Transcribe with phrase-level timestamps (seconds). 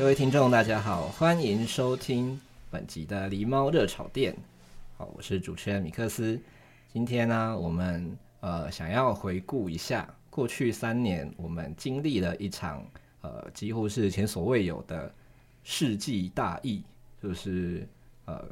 [0.00, 2.40] 各位听众，大家好，欢迎收听
[2.70, 4.32] 本集的《狸猫热炒店》。
[4.96, 6.40] 好，我是主持人米克斯。
[6.90, 12.82] 今天呢，我们呃想要回顾一下过去三年，我们经历了一场
[13.20, 15.12] 呃几乎是前所未有的
[15.64, 16.82] 世纪大疫，
[17.22, 17.86] 就是
[18.24, 18.42] 呃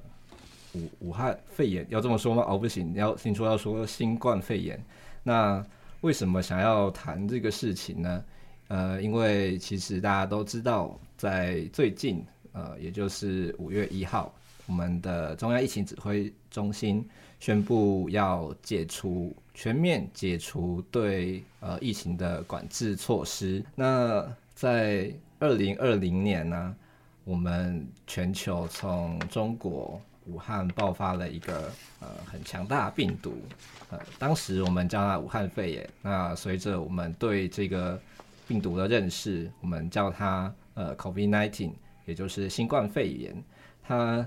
[0.75, 2.45] 武武汉肺炎，要这么说吗？
[2.47, 4.79] 哦，不行，要听说要说新冠肺炎。
[5.23, 5.65] 那
[6.03, 8.25] 为什么想要谈这个事情呢？
[8.69, 10.95] 呃，因为其实大家都知道。
[11.19, 14.33] 在最近，呃，也就是五月一号，
[14.67, 17.05] 我们的中央疫情指挥中心
[17.41, 23.65] 宣布要解除全面解除对呃疫情的管制措施。
[23.75, 24.25] 那
[24.55, 26.77] 在二零二零年呢，
[27.25, 33.43] 我们全球从中国武汉爆发了一个呃很强大病毒，
[33.91, 35.91] 呃，当时我们叫它武汉肺炎。
[36.01, 38.01] 那随着我们对这个
[38.47, 40.55] 病毒的认识，我们叫它。
[40.79, 41.73] 呃，COVID-19，
[42.07, 43.43] 也就是新冠肺炎，
[43.83, 44.25] 它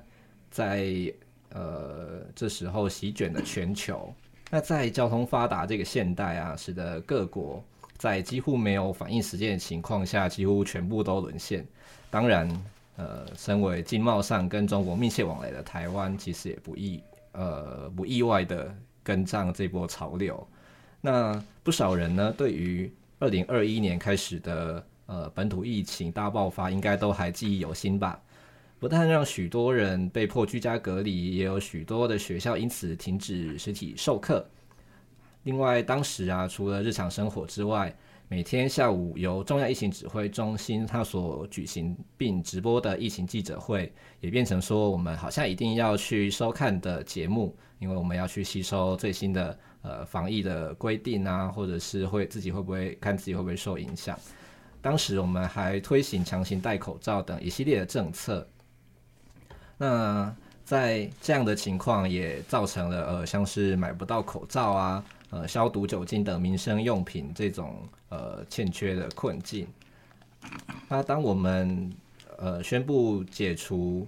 [0.49, 0.85] 在
[1.53, 4.13] 呃这时候席卷了全球。
[4.49, 7.63] 那在交通发达这个现代啊，使得各国
[7.95, 11.66] 在几乎没有反应时间的情况下，几乎全部都沦陷。
[12.09, 12.49] 当然，
[12.97, 17.01] 呃，身为经贸上跟中国密切往来的台湾，其实也不意
[17.31, 20.45] 呃不意外的跟上这波潮流。
[21.00, 28.17] 那不少人呢，对于二零二一年开始的呃，本土疫情大爆发，应该都还记忆犹新吧？
[28.79, 34.50] 不但让许多人被迫居家隔离，也有许多的学校因此停止实体授课。
[35.44, 37.94] 另外，当时啊，除了日常生活之外，
[38.29, 54.17] 每天下午由中央疫情指挥中心他所举行并直播的疫情记者会，也变成说我们好像一定要去收看的节目，因为我们要去吸收最新的呃防疫的规定啊，或者是会自己会不会看自己会不会受影响。
[54.81, 58.47] 当时我们还推行强行戴口罩等一系列的政策，
[59.78, 69.68] 那在这样的情况也造成了呃像是买不到口罩啊、呃消毒酒精等民生用品这种呃欠缺的困境。
[70.90, 71.94] 那当我们
[72.38, 74.08] 呃宣布解除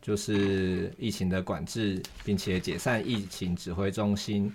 [0.00, 4.50] 就是疫情的管制，并且解散疫情指挥中心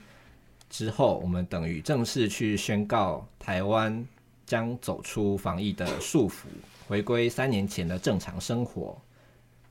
[0.70, 4.04] 之后，我们等于正式去宣告台湾。
[4.50, 6.46] 将走出防疫的束缚，
[6.88, 9.00] 回归三年前的正常生活。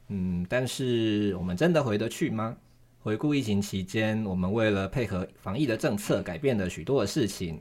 [0.06, 2.56] 嗯，但是我们真的回得去吗？
[3.00, 7.60] 回顾疫情期间，我们为了配合防疫的政策，改变了许多的事情。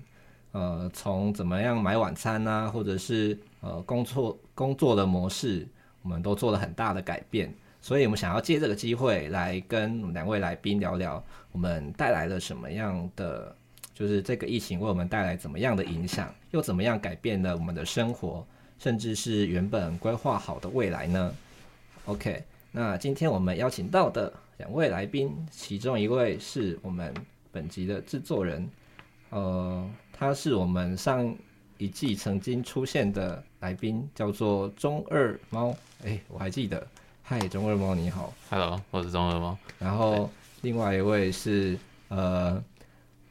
[0.51, 5.67] 呃，从怎么样买晚餐啊，或者是呃工作工作的模式，
[6.03, 7.51] 我们都做了很大的改变。
[7.81, 13.55] 所以，我们想要借这个机会来跟两位来宾聊聊，我们带来了什么样的。
[13.97, 18.45] 就是这个疫情为我们带来怎么样的影响，又怎么样改变了我们的生活，
[18.77, 21.33] 甚至是原本规划好的未来呢
[22.05, 27.11] ？OK，那今天我们邀请到的两位来宾，其中一位是我们
[27.51, 28.69] 本集的制作人，
[29.31, 31.35] 呃，他是我们上
[31.79, 35.75] 一季曾经出现的来宾，叫做中二猫。
[36.03, 36.85] 哎，我还记得，
[37.23, 39.57] 嗨，中二猫你好，Hello，我是中二猫。
[39.79, 40.29] 然后
[40.61, 41.75] 另外一位是
[42.09, 42.63] 呃。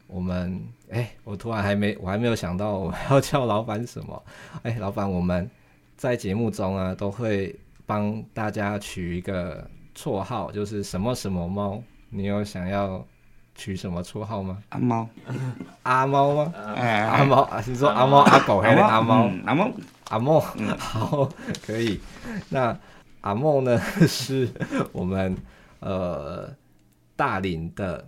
[0.07, 4.23] 我们哎，我突然还没，我还没有想到我们要叫老板什么。
[4.63, 5.49] 哎，老板，我们
[5.97, 7.53] 在节目中啊，都会
[7.85, 11.83] 帮大家取一个绰号，就是什么什么猫。
[12.09, 13.05] 你有想要
[13.53, 14.57] 取什么绰号吗？
[14.69, 15.09] 阿猫，
[15.83, 16.53] 阿猫吗？
[16.75, 19.29] 哎，阿猫啊，是说阿猫阿狗还是阿猫？
[19.45, 19.71] 阿猫，
[20.09, 20.39] 阿猫，
[20.79, 21.29] 好，
[21.65, 21.99] 可以。
[22.47, 22.77] 那
[23.19, 23.77] 阿猫呢，
[24.07, 24.49] 是
[24.93, 25.35] 我们
[25.81, 26.49] 呃
[27.17, 28.07] 大林的。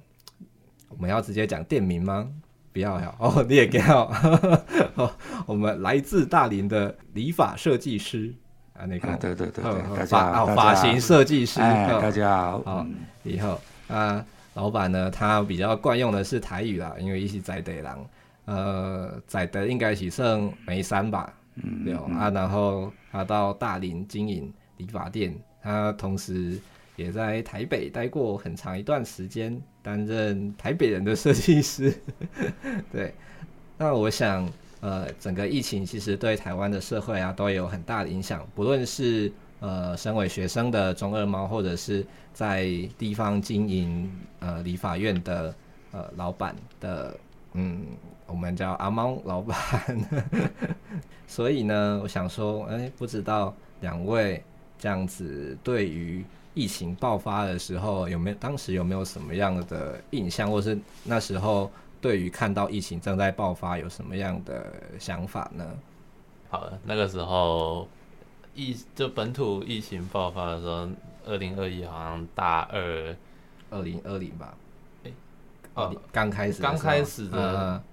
[0.89, 2.30] 我们要直接讲店名吗？
[2.71, 3.15] 不要呀！
[3.18, 5.12] 哦，你也给 哦。
[5.45, 8.33] 我们来自大林的理发设计师
[8.74, 12.62] 啊，那个、啊、对对对对，发发型设计师，大家好。
[12.63, 12.88] 好，
[13.24, 18.06] 以后啊，老板呢，他比较惯用的是台语啦，因为一起在对郎。
[18.45, 26.59] 呃，在的应该是算梅山吧，嗯，对啊，然后他到大林经营理发店，他同时
[26.95, 29.59] 也在台北待过很长一段时间，
[29.89, 31.94] 担任台北人的设计师，
[32.94, 33.13] 对，
[33.77, 34.47] 那我想。
[34.81, 42.65] 呃，整个疫情其实对台湾的社会啊都有很大的影响，不论是呃身为学生的中二猫，或者是在
[42.97, 44.09] 地方经营
[44.39, 45.53] 呃理发院的
[45.92, 47.13] 呃老板的，
[47.56, 47.81] 嗯，
[48.25, 49.57] 我们叫阿猫老板。
[51.27, 54.42] 所以呢，我想说，哎，不知道两位
[54.77, 56.24] 这样子对于
[56.54, 61.69] 疫情爆发的时候有没有，当时有没有什么样的印象，或是那时候？
[62.01, 65.66] 对于看到疫情正在爆发，有什么样的想法呢？
[66.50, 67.86] 好了，那个时候
[68.56, 70.88] 疫就本土疫情爆发的时候，
[71.25, 73.13] 二零二一好像大二，
[73.69, 74.56] 二零二零吧？
[75.04, 75.12] 哎，
[75.74, 77.84] 哦，刚开始，刚开始的，我、嗯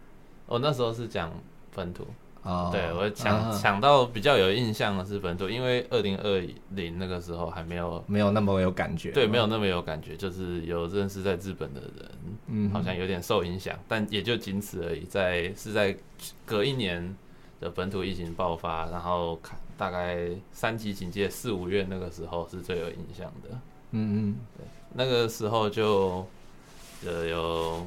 [0.47, 1.33] 哦、那时候是讲
[1.75, 2.07] 本土。
[2.47, 3.59] 哦，对，我想、uh.
[3.61, 6.41] 想到比较有印象的是本土，因为二零二
[6.71, 12.11] 零那个时候还没有没有那么有感觉，对，没有那么有感觉，就是有认识在日本的人，
[12.47, 15.01] 嗯，好像有点受影响，但也就仅此而已。
[15.01, 15.97] 在是在
[16.45, 17.17] 隔一年
[17.61, 23.59] 的本土疫情爆发，然后看大概三级警戒四五月那个时候是最有印象的，
[23.91, 24.65] 嗯嗯，对，
[24.95, 26.25] 那个时候就
[27.05, 27.85] 呃有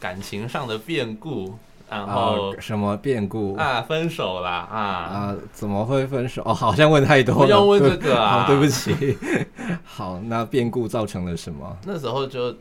[0.00, 1.56] 感情上的变故。
[1.92, 3.82] 然后什么变故啊？
[3.82, 5.36] 分手啦啊啊！
[5.52, 6.42] 怎么会分手？
[6.44, 7.44] 哦，好像问太多了。
[7.44, 9.18] 不要问这个啊，对，对不起。
[9.84, 11.76] 好，那变故造成了什么？
[11.84, 12.56] 那时候就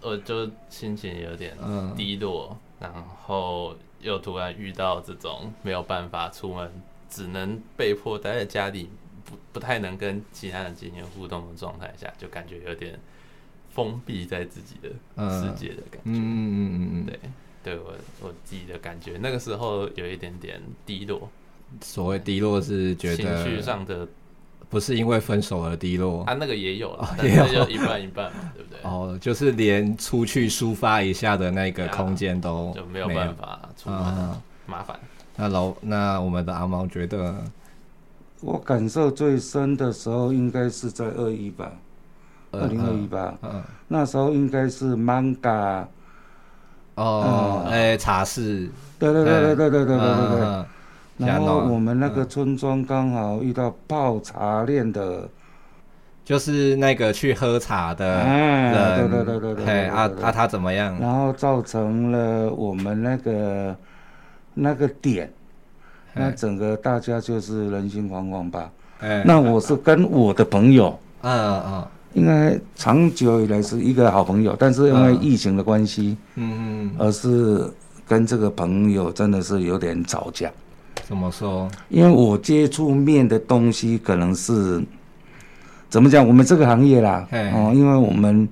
[0.00, 1.56] 我就心情有点
[1.96, 6.70] 低落，嗯，然后又突然遇到这种没有办法出门，
[7.10, 8.88] 只能被迫待在家里，
[9.24, 12.98] 不不太能跟其他人进行互动的状态下，就感觉有点
[13.70, 14.88] 封闭在自己的
[15.30, 16.00] 世界的感觉。
[16.04, 17.18] 嗯嗯嗯嗯嗯，对。
[17.62, 21.28] 对我我自己的感觉，那个时候有一点点低落。
[21.82, 24.08] 所谓低落是觉得情绪上的，
[24.70, 26.24] 不是因为分手而低落。
[26.24, 28.80] 他、啊、那个也有了，也有一半一半嘛，对不对？
[28.82, 34.98] 哦，就是连出去抒发一下的那个空间都就没有办法出门，啊、麻烦。
[35.36, 37.34] 那老那我们的阿毛觉得，
[38.40, 41.72] 我感受最深的时候应该是在二一吧，
[42.52, 45.84] 二零二一吧，嗯，那时候应该是 manga。
[46.98, 48.68] 哦，哎、欸，茶室，
[48.98, 50.64] 对对对对对对对对对对。
[51.26, 55.28] 然后我们那个村庄刚好遇到泡茶店的，
[56.24, 59.64] 就是那个去喝茶的人，哎、对对对对对。
[59.64, 60.98] 哎，啊啊，他怎么样？
[61.00, 63.76] 然后造成了我们那个
[64.54, 65.32] 那个点，
[66.14, 68.70] 那整个大家就是人心惶惶吧。
[69.00, 71.86] 哎，那我是跟我的朋友，嗯嗯。
[72.14, 77.70] 应该长久以来是一个好朋友，但是因为疫情的关系，嗯嗯，而是
[78.06, 80.50] 跟这个朋友真的是有点吵架。
[81.06, 81.68] 怎么说？
[81.88, 84.82] 因为我接触面的东西可能是
[85.88, 86.26] 怎么讲？
[86.26, 88.46] 我们这个行业啦，哦，因为我们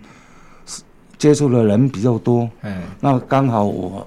[1.19, 2.49] 接触的人比较多，
[3.01, 4.07] 那刚好我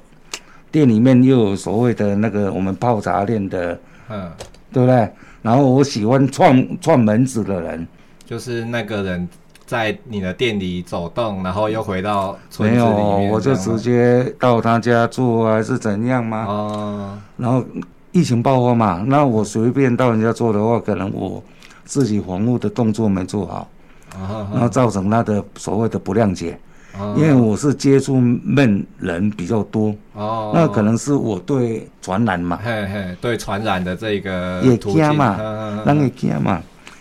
[0.72, 3.80] 店里面又有所谓的那个我们泡茶店的，
[4.10, 4.32] 嗯，
[4.72, 5.10] 对不对？
[5.42, 7.88] 然后我喜欢串串门子的人，
[8.30, 9.28] 就是那个人。
[9.66, 12.96] 在你的店里走动，然后又回到村子里面。
[12.96, 16.46] 没有，我就直接到他家住，还是怎样吗？
[16.48, 17.18] 哦。
[17.38, 17.64] 然后
[18.12, 21.44] 疫情爆发嘛，那我随便到人家做的话，可能我
[21.86, 23.68] 自己防护的动作没做好，
[24.16, 26.58] 哦，然后造成他的所谓的不谅解。
[26.98, 27.14] 哦。
[27.16, 29.94] 因为我是接触闷人比较多。
[30.14, 30.52] 哦。
[30.52, 32.60] 那可能是我对传染嘛。
[32.64, 34.62] 嘿嘿，对传染的这个。
[34.64, 35.38] 也惊嘛，
[35.86, 36.60] 人会惊嘛，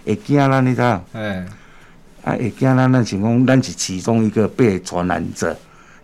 [0.09, 1.05] 会惊咱，你知道？
[1.13, 1.47] 哎。
[2.25, 5.57] 啊，会惊咱咱情况，咱是其中一个被传染者，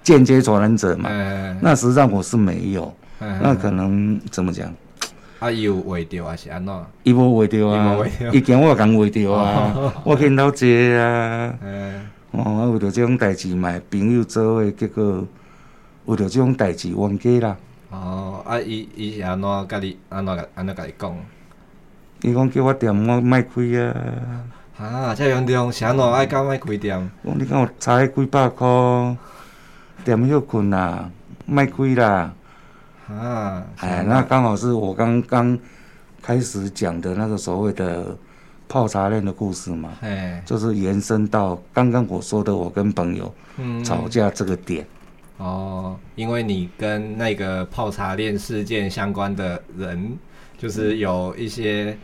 [0.03, 1.11] 间接传染者嘛。
[1.11, 4.73] 欸、那实际上我是没有，欸、那可能怎么讲？
[5.41, 6.75] 啊，伊有画掉还是安怎？
[7.03, 7.99] 伊无画掉啊，
[8.33, 11.55] 伊惊我共画掉啊，我见到这啊。
[11.63, 15.27] 欸、哦，为着即种代志嘛，朋友做伙，结果
[16.07, 17.57] 为着即种代志冤家啦。
[17.91, 21.17] 哦，啊，伊伊是安怎甲你安怎安怎甲你讲？
[22.25, 23.95] 伊讲叫我店我莫开啊。
[24.79, 27.11] 啊，这样重，啥喏爱搞卖开店？
[27.23, 28.67] 我你看我差几百块，
[30.05, 31.11] 店又困啦，
[31.45, 32.33] 卖开啦。
[33.09, 35.57] 啊，哎，那刚好是我刚刚
[36.23, 38.17] 开始讲的那个所谓的
[38.67, 39.91] 泡茶店的故事嘛。
[40.01, 43.33] 哎，就是延伸到刚刚我说的，我跟朋友
[43.85, 44.85] 吵架这个点。
[45.39, 50.19] 嗯、哦，因为你跟那个泡茶店事件相关的人，
[50.57, 51.97] 就是有一些呃。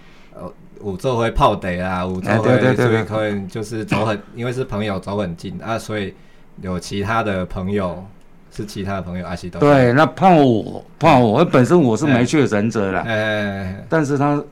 [0.81, 6.15] 五座会泡得啊，五座会所以可能就是走很，因为是朋友走很近啊，所以
[6.63, 8.03] 有其他的朋友
[8.51, 14.43] 是其他的朋友阿西都对，那怕我怕我，本身我是没确诊者啦，哎，但是他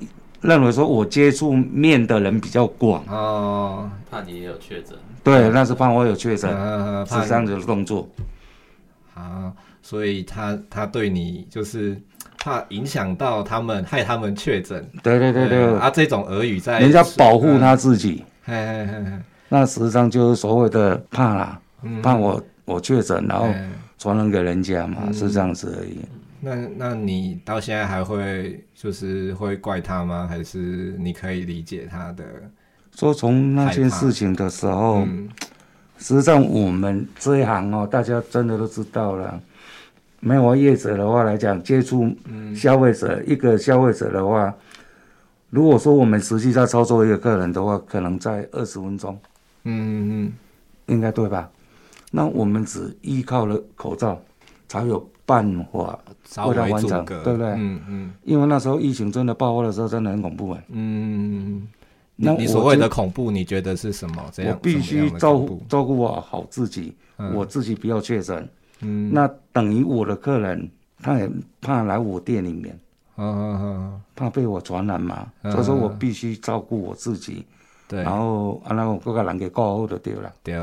[0.42, 3.02] 认为说我接触面的人比较广。
[3.08, 6.50] 哦，怕你也有确诊，对，那是怕我有确诊，
[7.06, 8.06] 是这样子的动作，
[9.14, 11.98] 啊，所以他他对你就是。
[12.38, 14.88] 怕影响到他们，害他们确诊。
[15.02, 18.24] 对对对对，对啊，这种耳语在人家保护他自己。
[18.44, 19.12] 嘿嘿嘿嘿，
[19.48, 23.46] 那实际上就是所谓的怕啦，嗯、怕我我确诊，然后
[23.98, 25.98] 传染给人家嘛，嗯、是这样子而已。
[26.40, 30.26] 那那你到现在还会就是会怪他吗？
[30.30, 32.24] 还是你可以理解他的？
[32.94, 35.28] 说从那件事情的时候，嗯、
[35.98, 39.40] 实际上我们这一行哦，大家真的都知道了。
[40.20, 42.10] 没有业者的话来讲，接触
[42.54, 44.52] 消费者、嗯、一个消费者的话，
[45.50, 49.18] 如果说我们实际在操作一个客人的话，可能在二十分钟，
[49.64, 50.32] 嗯嗯嗯，
[50.86, 51.48] 应该对吧？
[52.10, 54.20] 那我们只依靠了口罩，
[54.66, 55.98] 才有办法
[56.46, 57.46] 为他完成，对不对？
[57.56, 58.12] 嗯嗯。
[58.24, 60.62] 因为那时候疫情真的爆发的时候，真的很恐怖啊。
[60.70, 61.68] 嗯。
[62.16, 64.24] 那你所谓的恐怖，你觉得是什么？
[64.32, 68.48] 这样我必须照顾照顾好好自己，嗯、我自己不要确诊。
[68.80, 70.70] 嗯，那等于我的客人，
[71.02, 71.30] 他也
[71.60, 72.78] 怕来我店里面，
[73.16, 77.44] 啊啊啊，怕被我传染嘛，所以说我必须照顾我自己，
[77.88, 80.56] 对，然后啊，那我各个人给挂号就对了，对，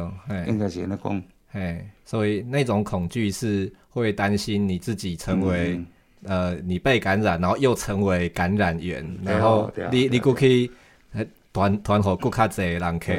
[0.47, 5.83] 应该是那讲，哎，所以那种恐惧是会担心你自己成为，
[6.23, 10.69] 呃，你被感染，然后又成为感染源，然后你你过去
[11.51, 13.13] 团团伙顾客侪人客，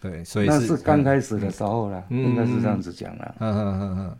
[0.00, 4.16] 对，所以那是刚开始的时候了，应该是这样子讲了，嗯嗯嗯嗯。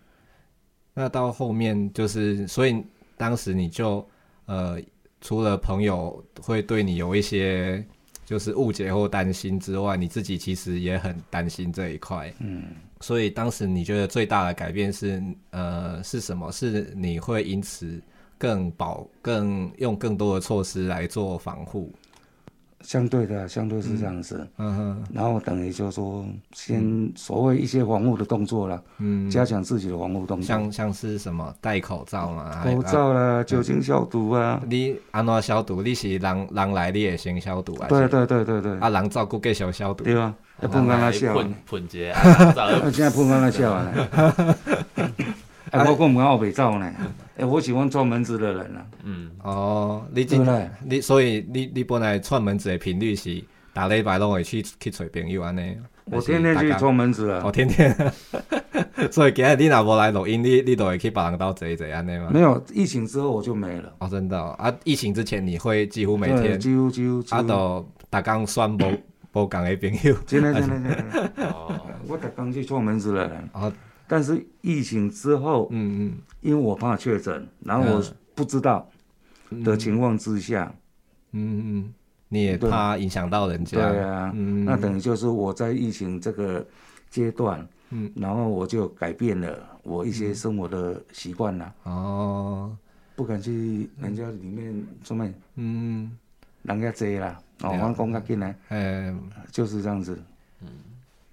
[1.01, 2.85] 那到后面就是，所以
[3.17, 4.07] 当时你就
[4.45, 4.79] 呃，
[5.23, 7.83] 除了朋友会对你有一些
[8.27, 12.31] 就是误解或担心之外，你自己其实也很担心这一块。
[12.39, 12.65] 嗯，
[13.01, 16.53] 所以当时你觉得最大的改变是呃是什么？
[16.53, 17.99] 是你会因此
[18.37, 21.91] 更保、更用更多的措施来做防护。
[22.83, 35.83] 相对的，相对是这样子，嗯哼，然后等于就是说，先所谓一些防护的动作了，嗯，加强自己的防护动作，像像是什么戴口罩嘛，口罩啦，酒精消毒啊，你安怎消毒？
[35.83, 37.87] 你是人人来你也先消毒啊？
[37.89, 42.15] 对对对对对，啊人照顾继续消毒，对啊，要喷干那笑，喷喷洁，
[42.93, 43.93] 现在喷干那笑啊，
[45.71, 46.93] 哎，我讲唔好被罩呢。
[47.37, 48.87] 哎，我喜欢串门子的人啊。
[49.05, 55.77] 嗯，哦，你进来，你所以你你本来串门子的频率是打礼拜拢会去去找朋友安尼。
[56.07, 57.43] 我天天去串门子啊。
[57.45, 57.95] 我天天。
[59.11, 62.31] 所以今日你若无来录音，你你都会去别人家坐一坐安尼吗？
[62.33, 63.93] 没有，疫情之后我就没了。
[63.99, 64.75] 哦，真的啊！
[64.85, 68.99] 疫情之前你会几乎每天，几乎几乎，啊，都逐工选无
[69.33, 70.15] 无共的朋友。
[70.27, 71.47] 真的真的真的。
[71.49, 73.49] 哦，我逐工去串门子的人。
[73.53, 73.73] 哦。
[74.11, 78.91] 但是疫情之后，嗯嗯，因为我怕确诊，然后我不知道
[79.63, 80.75] 的情况之下，
[81.31, 81.95] 嗯嗯，
[82.29, 86.67] 你也怕影响到人家，对啊，嗯那等于就是我在疫情这个
[87.09, 92.77] 阶段，嗯，然后我就改变了我一些生活的习惯了，哦，
[93.15, 96.11] 不敢去人家里面出门，嗯，
[96.63, 99.21] 人家多啦，哦，我讲较紧来，嗯，
[99.53, 100.21] 就是这样子，
[100.63, 100.69] 嗯，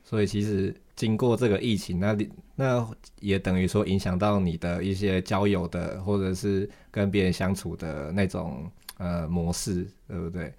[0.04, 2.30] 所以其实经过这个疫情，那你。
[2.60, 2.84] 那
[3.20, 10.52] 也等于说影响到你的一些交友的，或者是跟别人相处的那种呃模式，对不对？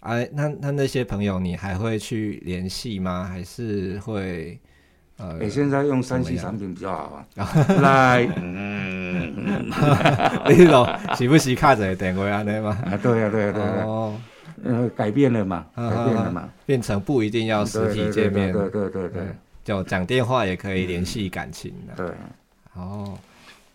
[0.00, 3.24] 哎、啊，那那那些朋友你还会去联系吗？
[3.24, 4.58] 还是会
[5.18, 5.34] 呃？
[5.34, 7.52] 你、欸、现在用三 C 产品比较好啊。
[7.82, 9.68] 来， 嗯，
[10.48, 12.70] 你说时不时卡着电话安尼吗？
[12.86, 13.84] 啊，对呀，对呀，对呀。
[13.84, 14.18] 哦，
[14.64, 18.50] 呃，改变了嘛，改变了嘛，变成不一定要实体见面。
[18.50, 19.22] 对对对对。
[19.68, 22.10] 就讲电话也可以联系感情的，对，
[22.72, 23.18] 哦，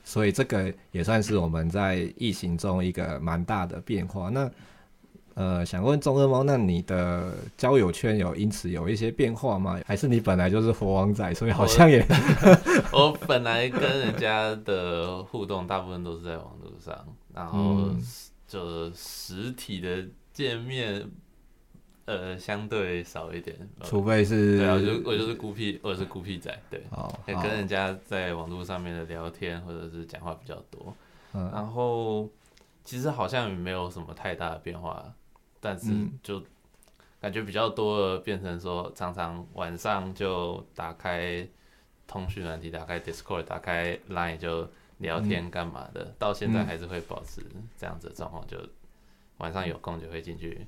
[0.03, 4.27] 所以这个也算是我们在疫情中一个蛮大的变化。
[4.29, 4.49] 那
[5.35, 9.79] 呃，想问中二猫，那你的交友圈有因此有一些变化吗？
[9.85, 12.03] 还是你本来就是活王仔，所以好像也
[12.91, 17.91] 我， 我本来跟人家的互动大部分都是在网络上，然后
[18.47, 21.07] 就实体的见面。
[22.05, 30.93] 呃，相对少一点，除非是对啊，我就我就是孤僻，我是孤僻仔，对，哦，跟人家在网络上面的聊天或者是讲话比较多，
[31.33, 32.29] 嗯，然后
[32.83, 35.13] 其实好像也没有什么太大的变化，
[35.61, 36.43] 但是就
[37.21, 41.47] 感觉比较多的变成说，常常晚上就打开
[42.05, 47.41] 通讯软体，打开 Discord，打开 Line 就聊天干嘛的，嗯，到现在还是会保持
[47.77, 48.57] 这样子的状况，就
[49.37, 50.67] 晚上有空就会进去。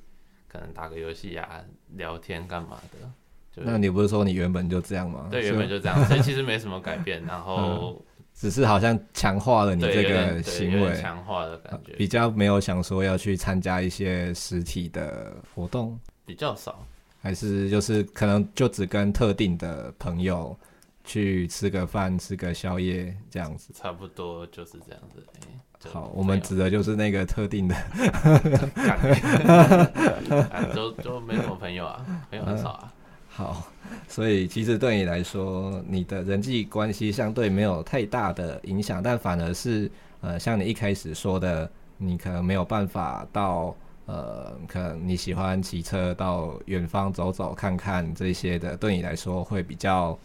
[0.56, 1.62] 可能打个游戏呀，
[1.96, 3.12] 聊天干嘛的？
[3.52, 5.28] 就那你不是说你原本就这样吗？
[5.30, 7.22] 对，原本就这样，所以其实没什么改变。
[7.28, 8.02] 然后
[8.34, 16.86] 只是好像强化了你这个行为，强化的感觉，比较没有想说要去参加一些实体的活动，比较少，
[17.22, 20.58] 还是就是可能就只跟特定的朋友
[21.04, 25.22] 去吃个饭、吃个宵夜这样子，差不多就是这样子。
[25.34, 25.48] 欸、
[25.92, 27.76] 好，我们指的就是那个特定的，
[30.76, 32.82] 就就没什么朋友啊，朋友很少啊。
[32.84, 32.90] 嗯
[33.36, 33.68] 好，
[34.08, 43.76] 所以其实对你来说，你的人际关系相对没有太大的影响，但反而是呃，像你一开始说的，你可能没有办法到
[44.06, 50.18] 呃，可能你喜欢骑车到远方走走看看这些的，对你来说会比较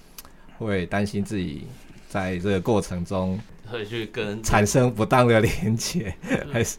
[0.57, 1.67] 会担心自己
[2.09, 3.37] 在这个过程中
[3.71, 6.15] 会去跟 产生不当的连接，
[6.53, 6.79] 还是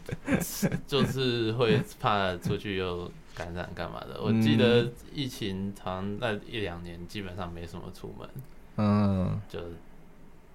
[0.86, 3.10] 就是会怕出去又。
[3.34, 4.20] 感染干嘛的？
[4.22, 8.28] 我记得疫情长那一两年，基本上没什么出门。
[8.76, 9.58] 嗯，就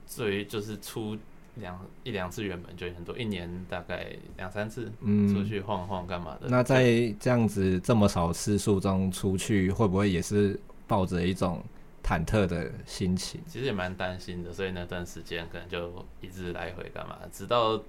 [0.06, 1.18] 所以就是出
[1.56, 4.06] 两一两次，原本就很多，一年大概
[4.38, 6.48] 两三次，嗯，出去晃晃干嘛的。
[6.50, 11.64] 那在这样子这么少次数中出去，会不会也是抱着一种
[12.08, 13.42] 忐忑的心情？
[13.48, 17.84] 其实也蛮担心的，所以那段时间可能就一直来回干嘛，直到。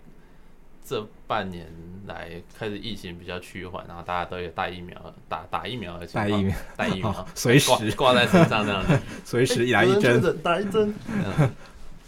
[0.85, 1.67] 这半年
[2.07, 10.95] 来开始疫情比较趋缓，然后大家都有打疫苗，打打疫苗的情况，打疫苗，打疫苗，随时挂在身上这样子， 随时一来一针，打一针。
[11.13, 11.51] 嗯、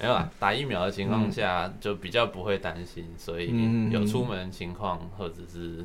[0.01, 3.53] 没有啊，打疫苗的情况下就比较不会担心，所以
[3.91, 5.85] 有出门情况或者是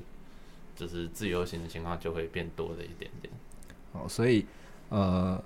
[0.74, 3.34] 就是自由行的情况就会变多了一点点。
[3.92, 4.46] 哦，所以
[4.88, 5.44] 呃。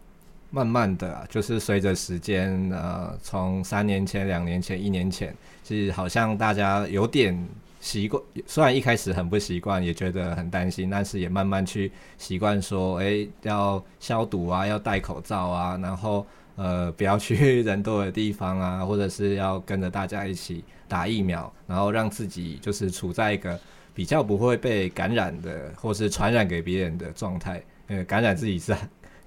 [0.52, 7.38] 慢慢的啊，就是随着时间，呃，从三年前、两年前、一年前，其实好像大家有点
[7.80, 16.26] 习惯，虽然一开始很不习惯，也觉得很担心，但是也慢慢去习惯说，哎、要消毒啊，要戴口罩啊，然后
[16.56, 23.58] 呃，不要去人多的地方啊，或者是要跟着大家一起打疫苗，然后让自己就是处在一个
[23.94, 28.76] 比较不会被感染的，或是传染给别人的状态，呃，感染自己是。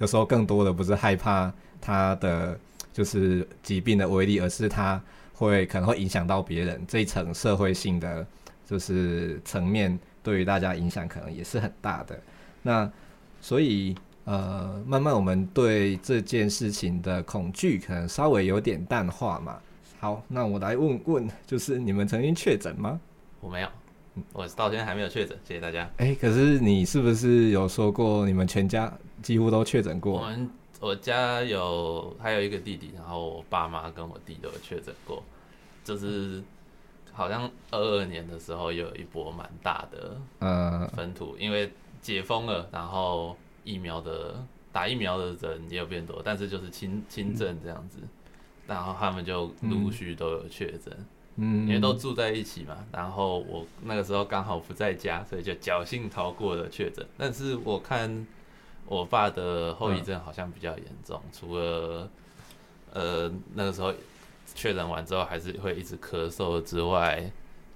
[0.02, 2.58] 有时候更多的不是害怕他的
[2.92, 5.00] 就是疾病的威力，而是他
[5.32, 8.26] 会可能会影响到别人这一层社会性的
[8.66, 12.20] 就是层面，对于大家影响可能也是很大的。
[12.62, 12.90] 那
[13.40, 19.56] 所以呃，慢慢我们对这件事情的恐惧可能稍微有点淡化嘛。
[20.00, 23.00] 好，那我来问问，就是你们曾经确诊吗？
[23.40, 23.68] 我没有，
[24.32, 25.36] 我到现在还没有确诊。
[25.44, 25.90] 谢谢大家。
[25.96, 28.92] 哎、欸，可是你是不是有说过你们全家？
[29.22, 30.20] 几乎都确诊过。
[30.20, 35.22] 我们我家有还有一个弟弟，然后我爸妈跟我弟都有确诊过。
[35.84, 36.42] 就是
[37.12, 47.98] 好像二二年的时候有一波蛮大的呃分土，因为解封了，然后疫苗的打疫苗的人也有变多，但是就是轻轻症这样子，
[48.66, 50.92] 然后他们就陆续都有确诊。
[50.96, 57.06] 嗯，因为都住在一起嘛，然后我那个时候刚好不在家，所以就侥幸逃过了确诊。
[57.16, 58.26] 但是我看。
[58.84, 62.10] 我爸的后遗症好像比较严重，嗯、除了
[62.92, 63.94] 呃那个时候
[64.54, 67.30] 确诊完之后还是会一直咳嗽之外，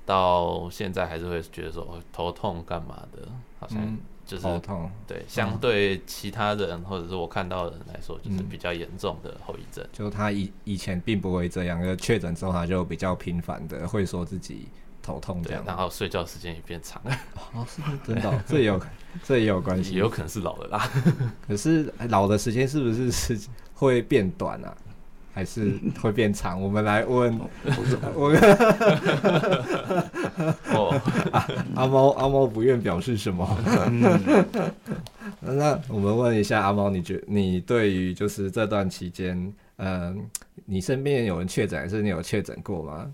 [0.04, 4.90] 到现在还是会觉得说头痛干嘛的，好像就是、嗯、头痛。
[5.06, 9.82] 对，相对其他人或者是我看到的人来说，就是比较严重的后遗症。
[9.84, 14.68] 嗯、就他以以前并不会这样，就确诊之后他就比较频繁的会说自己。
[15.02, 17.16] 头痛这样，然后睡觉时间也变长了。
[17.54, 18.80] 哦，是 真的，这也有
[19.22, 20.90] 这也有关系，也有可能是老了啦。
[21.46, 23.38] 可是老的时间是不是是
[23.72, 24.76] 会变短啊，
[25.36, 26.58] 还是 会变长？
[26.58, 27.38] 我们来问，
[28.14, 28.30] 我
[30.72, 30.98] 哦，
[31.76, 33.46] 阿猫阿猫不愿表示什么。
[35.44, 40.26] 那我们问一下阿猫，你觉你对于就是这段期间，嗯，
[40.64, 43.12] 你身边有人确诊，还是你有确诊过吗？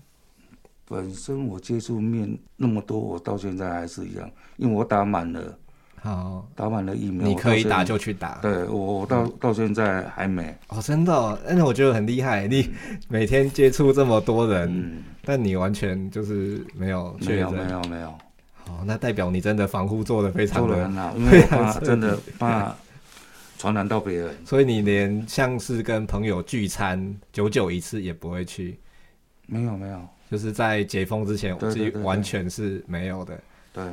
[0.87, 5.57] 本身我接触面那么多，我到现在还是一样，因为我打满了，
[6.03, 8.39] 好，打满了疫苗，你可以打就去打。
[8.41, 10.53] 对，我我到、嗯、到现在还没。
[10.67, 12.69] 哦，真的、哦，那我觉得很厉害，你
[13.07, 18.13] 每天接触这么多人，嗯、但你完全就是没有没有没有没有。
[18.65, 22.75] 好，那代表你真的防护做的非常的好， 因为怕真的怕
[23.57, 28.77] 传染到别人， 所以你连像是跟朋友聚餐，久久一次也不会去。
[29.47, 30.01] 没有没有。
[30.29, 33.39] 就是在解封之前，我自己完全是没有的。
[33.71, 33.83] 对，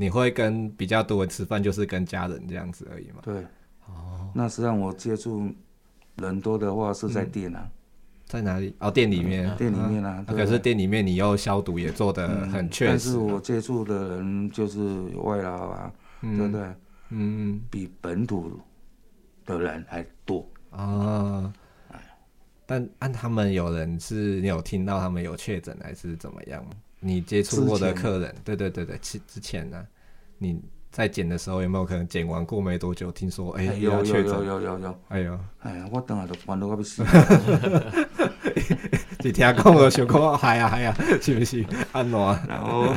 [0.00, 3.18] 你会跟比较多人吃饭，就是跟家人这样子而已嘛。
[3.22, 3.44] 对，
[3.86, 5.52] 哦，那实际上我接触
[6.16, 7.68] 人多的话是在店啊，
[8.24, 8.74] 在哪里？
[8.78, 10.24] 哦，店里面，店里面啊。
[10.26, 12.90] 可是店里面你又消毒也做的很确实。
[12.90, 14.80] 但是我接触的人就是
[15.16, 16.74] 外劳啊，对不对？
[17.10, 18.58] 嗯，比本土
[19.44, 21.52] 的人还多啊。
[22.64, 26.64] 但按他们有人是你有听到他们有确诊还是怎么样？
[27.00, 29.82] 你接触过的客人，对对对对，之之前呢，
[30.38, 30.60] 你
[30.92, 37.02] 在剪的时候有没有可能剪完过没多久，听说哎有有有有有有，哎呦，哎呀，我等下都烦到我要死。
[39.22, 41.64] 你听讲我想讲，嗨呀嗨呀，是不是？
[41.92, 42.18] 安怎？
[42.48, 42.94] 然后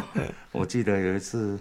[0.52, 1.60] 我记得有一次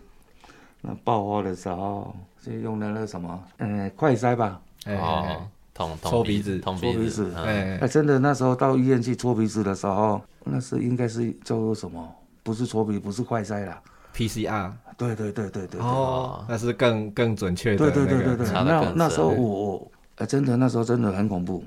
[0.80, 7.78] 那爆发的时候，就用的那什么，嗯，快塞吧，哦，捅戳鼻子，捅鼻子，哎。
[7.80, 12.16] 哎，真的那时候到医院去搓鼻子的时候，那是应该是叫做什么？
[12.42, 13.80] 不是搓鼻，不是快筛啦
[14.14, 14.72] ，PCR。
[14.96, 15.80] 对对对对对。
[15.80, 17.78] 哦，那是更更准确的。
[17.78, 18.52] 对对对对对。
[18.52, 21.64] 那那时候我我，呃，真的那时候真的很恐怖。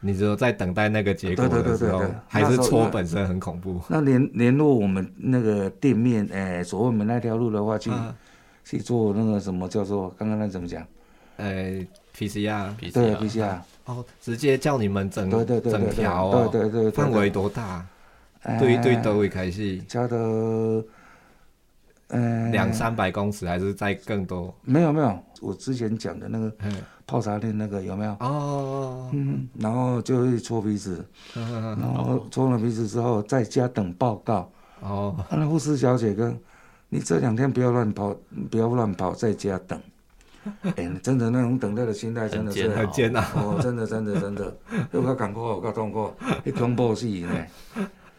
[0.00, 3.80] 你说在等待那个结果的时候，还是搓本身很恐怖。
[3.88, 7.90] 那联联络我们那个店面，哎，所谓我们那条路的话，去
[8.64, 10.86] 去做那个什么叫做刚刚那怎么讲？
[11.38, 11.84] 呃
[12.16, 12.68] ，PCR。
[12.92, 13.58] 对，PCR。
[13.86, 16.48] 哦，直接叫你们整整条哦。
[16.52, 16.90] 对对对。
[16.90, 17.84] 范围多大？
[18.58, 20.16] 对对，都会开始加的，
[22.08, 24.54] 呃，两三百公尺还是再更多？
[24.62, 26.52] 没有没有，我之前讲的那个
[27.06, 28.12] 泡茶店那个有没有？
[28.20, 31.04] 哦，嗯，然后就会搓鼻子，
[31.34, 34.50] 然后搓了鼻子之后，在家等报告。
[34.80, 36.38] 哦，那护士小姐跟，
[36.88, 38.14] 你这两天不要乱跑，
[38.50, 39.80] 不要乱跑，在家等。
[40.76, 43.22] 哎，真的那种等待的心态真的是很煎熬。
[43.34, 44.56] 哦，真的真的真的，
[44.92, 46.12] 又较艰苦，又较痛苦，
[46.44, 47.28] 一恐怖死呢。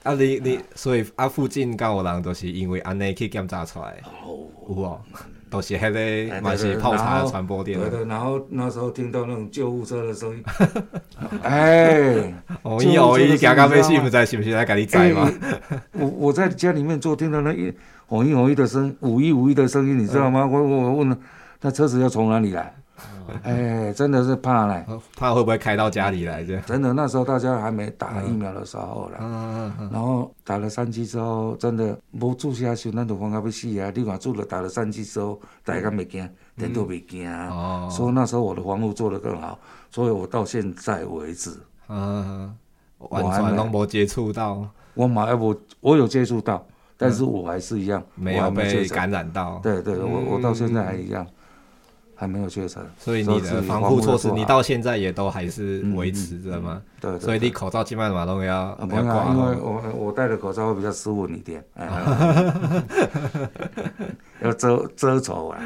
[0.07, 3.93] 啊，你你所以啊，附近敢有人都是因为安尼去检查出来，
[4.23, 5.01] 有哦，
[5.49, 7.77] 都是迄个嘛是泡茶的传播点。
[7.77, 10.43] 对对，然后那时候听到那种救护车的声音，
[11.43, 15.29] 哎，哦一哦一，行到尾是不知是不是来给你载吗？
[15.91, 17.73] 我我在家里面坐，听到那一
[18.07, 20.45] 哦一哦一的声，五一五一的声音，你知道吗？
[20.45, 21.17] 我我问了，
[21.59, 22.73] 那车子要从哪里来？
[23.43, 24.85] 哎，真的是怕嘞，
[25.17, 26.57] 怕会不会开到家里来着？
[26.61, 33.91] 真的，那时候大家还没打疫苗的时候了，嗯嗯然后打了三剂之后，真的无住下去，咱都慌到要死啊！
[33.93, 37.49] 你看，住了打了三剂之后，大家没惊，人都没惊啊。
[37.49, 37.89] 哦。
[37.91, 39.59] 所以那时候我的防护做得更好，
[39.91, 41.51] 所以我到现在为止，
[41.89, 42.55] 嗯，
[42.97, 44.65] 完全都没接触到。
[44.93, 46.65] 我马上我我有接触到，
[46.97, 49.59] 但是我还是一样，没有被感染到。
[49.61, 51.25] 对对，我我到现在还一样。
[52.19, 56.81] 还没有确诊，所以你的防护措施，你到现在也都还是维持着吗？
[56.99, 61.63] 对，所以你口罩基本上都要不要挂，因为我我戴的口罩会比较斯文一点，
[64.41, 65.61] 要遮遮丑啊。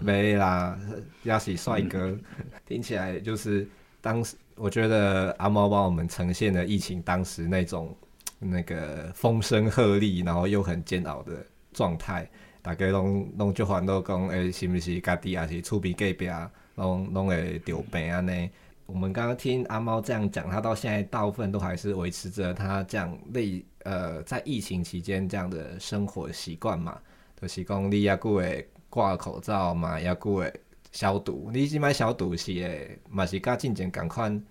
[0.00, 0.78] 没啦，
[1.24, 2.16] 要是帅哥，
[2.64, 3.68] 听起来就是
[4.00, 7.92] 当时我觉得阿猫帮我们呈现了疫情当时那种
[8.38, 11.32] 那个风声鹤唳，然后又很煎熬的
[11.72, 12.30] 状态。
[12.68, 16.28] 大家拢拢就烦恼讲，诶、是毋是家己也是厝边隔壁，
[16.74, 18.50] 拢拢会得病安尼？
[18.84, 27.00] 我们刚刚听阿猫这样讲，他到现在大部分都还是维持着他这样类呃，在疫情期间这样的生活习惯嘛，
[27.40, 30.52] 就是讲你也佫会挂口罩嘛，也佫会
[30.92, 31.48] 消毒。
[31.50, 34.44] 你即摆消毒是诶，嘛是甲进前共款。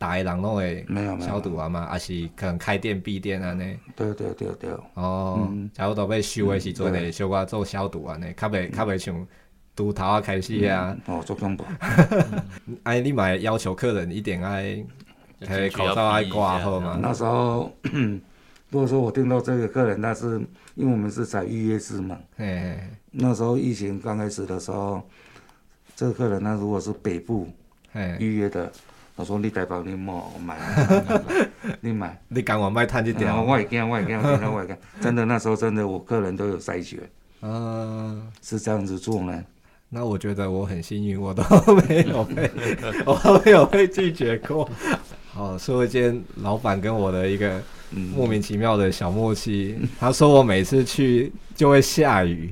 [0.00, 0.86] 大个人拢会
[1.20, 3.76] 消毒啊嘛，还是可能开店闭店安尼。
[3.94, 4.70] 对对对对。
[4.94, 9.26] 哦，差不多要收的时阵呢，小可做消毒安尼，较袂较袂像
[9.76, 10.96] 拄头啊开始啊。
[11.04, 11.66] 哦，做恐怖。
[12.84, 14.82] 哎，你嘛要求客人一定爱，
[15.70, 16.98] 口罩爱挂好嘛。
[17.02, 17.70] 那时候，
[18.70, 20.40] 如果说我听到这个客人，那是
[20.76, 22.16] 因为我们是在预约制嘛。
[22.38, 22.80] 嘿。
[23.10, 25.02] 那时候疫情刚开始的时候，
[25.94, 27.46] 这个客人他如果是北部
[28.18, 28.72] 预约的。
[29.20, 30.56] 我说你台北你莫买，
[31.82, 33.30] 你买， 你赶快卖摊一点。
[33.46, 34.74] 我也惊，我也惊，我也惊。
[34.98, 36.98] 真的那时候真的，我个人都有筛选。
[37.42, 39.44] 嗯，是这样子做呢。
[39.90, 41.42] 那我觉得我很幸运，我都
[41.86, 42.50] 没有被，
[43.04, 44.66] 我都没有被拒绝过。
[45.34, 49.78] 好，说一件老板跟我的一个莫名其妙的小默契。
[49.98, 52.50] 他说我每次去就会下雨。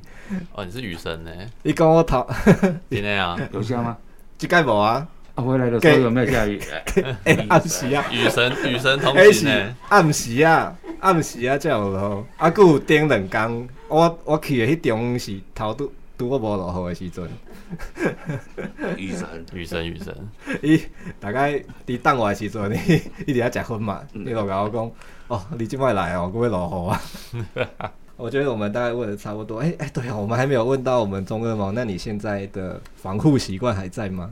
[0.53, 1.31] 哦，你是雨神呢？
[1.63, 2.29] 你跟我讨，
[2.91, 3.97] 今天啊，有下吗？
[4.37, 5.09] 这盖无啊。
[5.42, 6.61] 回来的时候有没有下雨？
[7.24, 9.77] 哎， 暗时啊，雨神雨神同行呢。
[9.88, 12.24] 暗时啊，暗时啊，才有落雨。
[12.37, 17.29] 啊，佫有顶两工，我我去的迄中是头拄拄我无落雨的时阵。
[18.96, 20.14] 雨神，雨神，雨神。
[20.62, 20.83] 伊
[21.20, 21.53] 大概
[21.87, 24.90] 伫等我的时阵， 伊伊伫遐食薰嘛，伊就甲我讲：
[25.29, 26.88] 哦，你即摆来哦，佫要落
[27.35, 27.92] 雨啊。
[28.16, 29.61] 我觉得我们大概问的差不多。
[29.61, 34.29] 哎哎，对啊，我们还没有问到我们中二毛，那你现在的防护习惯还在吗？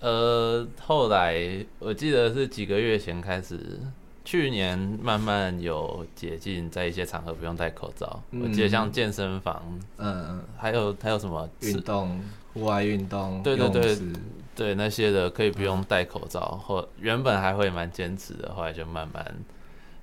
[0.00, 3.80] 呃，后来我记得是几个月前开始，
[4.24, 8.22] 去年慢慢有解禁，在一些场合不用戴口罩。
[8.30, 9.62] 嗯、我记得像健身房，
[9.96, 12.20] 嗯，还有还有什么运动、
[12.54, 13.98] 户外运动，对对对，
[14.54, 19.34] 对那些的可以不用戴口罩，或原本还会蛮坚持的，后来就慢慢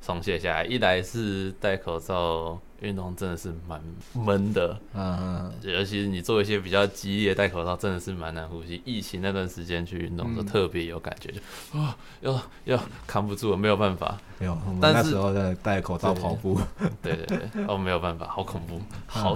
[0.05, 0.63] 松懈下来。
[0.63, 3.81] 一来是戴口罩运动真的是蛮
[4.13, 8.79] 闷的，嗯，尤其是你做一些比较激烈戴口罩，真的是蛮难呼吸。
[8.85, 11.33] 疫情那段时间去运动就特别有感觉，
[11.73, 14.15] 就啊，要要扛不住了，没有办法。
[14.37, 16.59] 没有，但是那时候在戴口罩跑步，
[17.01, 19.35] 对对对，哦，没有办法，好恐怖， 好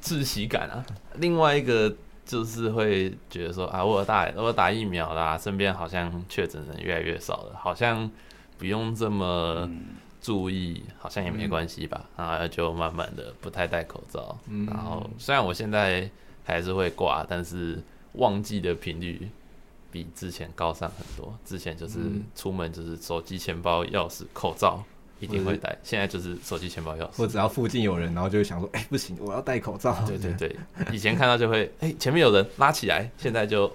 [0.00, 0.86] 窒息感啊。
[1.16, 1.92] 另外一个。
[2.28, 8.10] 就是会觉得说啊，我打我打疫苗啦，身边好像确诊人越来越少了，好像
[8.58, 9.70] 不用这么
[10.20, 12.04] 注意，好像也没关系吧。
[12.16, 16.10] 然后就慢慢的不太戴口罩，然后虽然我现在
[16.44, 19.28] 还是会挂，但是忘记的频率
[19.90, 21.36] 比之前高上很多。
[21.44, 21.98] 之前就是
[22.34, 24.82] 出门就是手机、钱包、钥匙、口罩。
[25.18, 29.98] 一定会戴，现在就是手机、钱包、钥匙，我只要附近有人，然后就会想说，哎、欸，不行，我要戴口罩。
[30.06, 30.54] 对对 对，
[30.92, 33.72] 以前看到就会，哎、欸，前面有人拉起来，现在就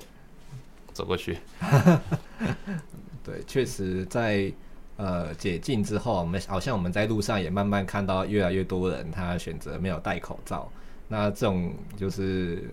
[0.93, 1.39] 走过去。
[3.25, 4.53] 对，确实在
[5.01, 10.71] 呃解禁之后，我们好像我们在路上也慢慢看到越来越多人他选择没有戴口罩。
[11.07, 12.63] 那这种就是。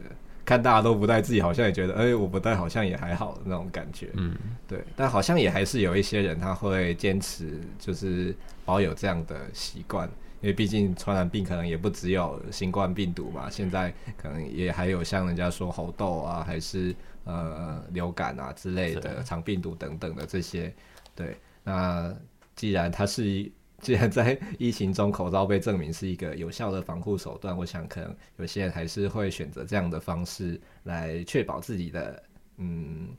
[0.49, 4.09] 看大家都不戴，自己好像也觉得，哎、欸，我不戴好像也还好那种感觉。
[4.15, 4.35] 嗯，
[4.67, 4.83] 对。
[4.97, 10.09] 但好像也还是有一些人他会坚持，就是保有这样的习惯，
[10.41, 20.73] 因为毕竟传染病可能也不只有新冠病毒嘛，现在可能也还有像人家说猴痘啊，还是呃流感啊之类的肠病毒等等的这些。
[21.15, 22.17] 对，那
[22.55, 23.51] 既然它是。
[23.81, 32.21] 既然在疫情中，口罩被证明是一个有效的防护手段，我想可能有些人还是会选择这样的方式来确保自己的
[32.57, 33.11] 嗯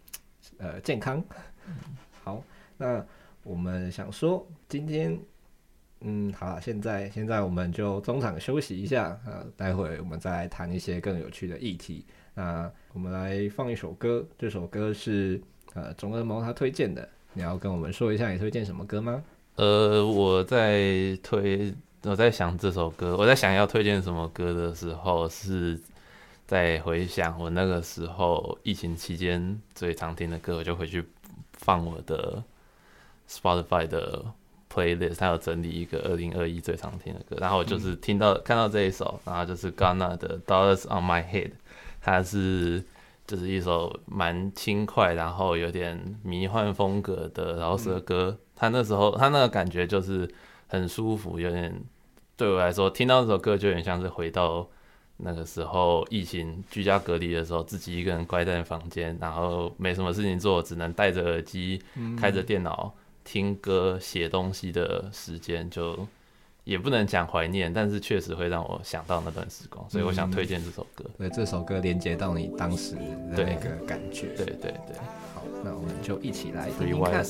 [0.58, 1.24] 呃健康。
[2.26, 2.44] 好，
[2.76, 3.02] 那
[3.42, 5.18] 我们想说今天
[6.02, 12.06] 嗯好，现在现在我们就中场休息一下，呃，待会我们再来谈一些更有趣的议题。
[12.34, 15.42] 那我们来放一首歌，这首歌是
[15.74, 19.24] 呃中二猫他推荐的，你要跟我们说一下你推荐什么歌吗？
[19.56, 25.80] 呃，我在推，我在想这首歌，我在想要推荐什么歌的时候，是
[26.48, 31.04] 在回想我那个时候疫情期间最常听的歌，我就回去
[31.54, 32.42] 放我的
[33.30, 34.26] Spotify 的
[34.74, 41.52] playlist，它有整理一个二零二一最常听的歌，然后我就是听到、嗯、看到这一首，然后就是 Ghana 的 Dollars on My Head，
[42.02, 42.84] 它是
[43.30, 48.36] 就是一首蛮轻快，然后有点迷幻风格的饶舌歌。
[48.56, 50.28] 他那时候，他那个感觉就是
[50.66, 51.80] 很舒服，有点
[52.36, 54.68] 对我来说，听到这首歌就有点像是回到
[55.18, 61.80] 那个时候疫情居家隔离的时候，自己一个人关在房间，然后没什么事情做，只能戴着耳机，
[62.20, 62.92] 开着电脑
[63.24, 66.08] 听歌、写东西的时间，就
[66.70, 71.04] 也不能讲怀念，但是确实会让我想到那段时光，所以我想推荐这首歌。
[71.18, 72.94] 对，这首歌连接到你当时
[73.36, 74.28] 的那个感觉。
[74.38, 74.96] 对对对，对。
[75.34, 77.26] 好，那我们就一起来听听看。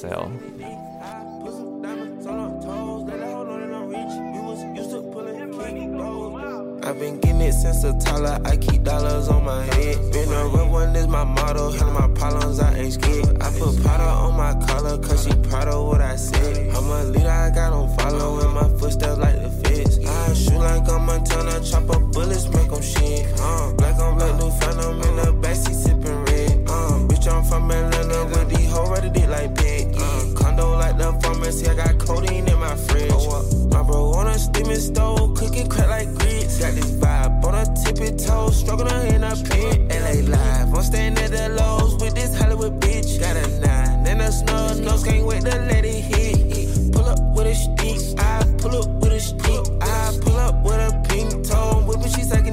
[6.90, 8.42] I've been getting it since a toddler.
[8.46, 10.12] I keep dollars on my head.
[10.12, 11.70] Been a real one is my motto.
[11.70, 13.40] Handle my problems, I ain't scared.
[13.44, 16.76] I put powder on my collar, cause she proud of what I said.
[16.76, 20.04] I'm a leader, I got on follow my footsteps like the feds.
[20.04, 23.28] I shoot like I'm Montana, chop up bullets, make them shit.
[23.38, 26.52] Uh, black on black, new phantom in the backseat sipping red.
[26.68, 29.59] Uh, bitch, I'm from Atlanta with these hoes ready like
[31.12, 33.12] like the pharmacy, I got codeine in my fridge.
[33.14, 36.60] Oh, my bro on a steaming stove, cooking crack like grits.
[36.60, 39.80] Got this vibe on a tippy toe, struggling in a pit.
[39.90, 43.20] LA live, I'm staying at the lows with this Hollywood bitch.
[43.20, 46.94] Got a nine and a snub nose, can't wait to let it hit.
[46.94, 49.64] Pull up with a stick, I pull up with a stick.
[49.82, 52.49] I pull up with a pink toe, whipping, she sucking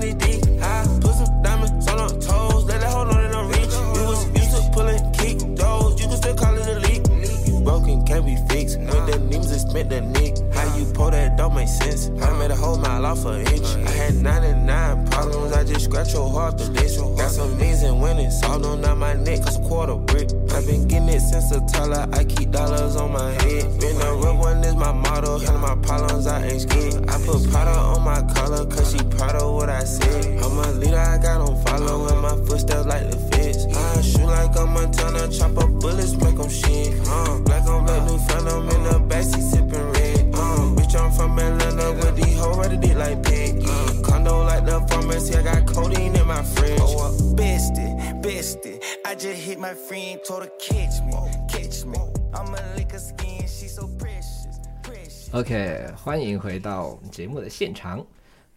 [9.82, 10.36] the nick.
[10.54, 12.08] How you pull that don't make sense.
[12.22, 13.66] I made a whole mile off an inch.
[13.86, 16.96] I had 99 problems, I just scratch your heart to this.
[16.96, 20.28] Got some means and winning, solved on down my neck, cause a quarter brick.
[20.52, 23.80] i been getting it since a toddler, I keep dollars on my head.
[23.80, 27.08] Been a real one is my motto, handle my problems, I ain't scared.
[27.08, 30.42] I put powder on my collar, cause she proud of what I said.
[30.42, 33.35] I'm a leader, I got on follow my footsteps like the.
[33.76, 36.98] I shoot like a Montana, chop up bullets, make them shit.
[37.06, 40.34] Uh, black on black, new phantom in the backseat sipping red.
[40.34, 43.62] Uh, bitch, I'm from Atlanta with these hoes ready dick like pig.
[43.66, 46.80] Uh, condo like the pharmacy, I got codeine in my fridge.
[46.80, 51.12] Oh, uh, bestie, bestie, I just hit my friend, told her catch me,
[51.48, 51.98] catch me.
[52.34, 55.30] I'm a lick of skin, she so precious, precious.
[55.32, 58.04] OK，欢迎回到节目的现场。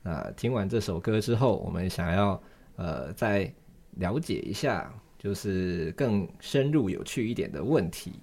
[0.01, 2.41] 那听完这首歌之后，我们想要
[2.77, 3.51] 呃再
[3.97, 8.13] 了解一下就是更深入、有趣一点的问题。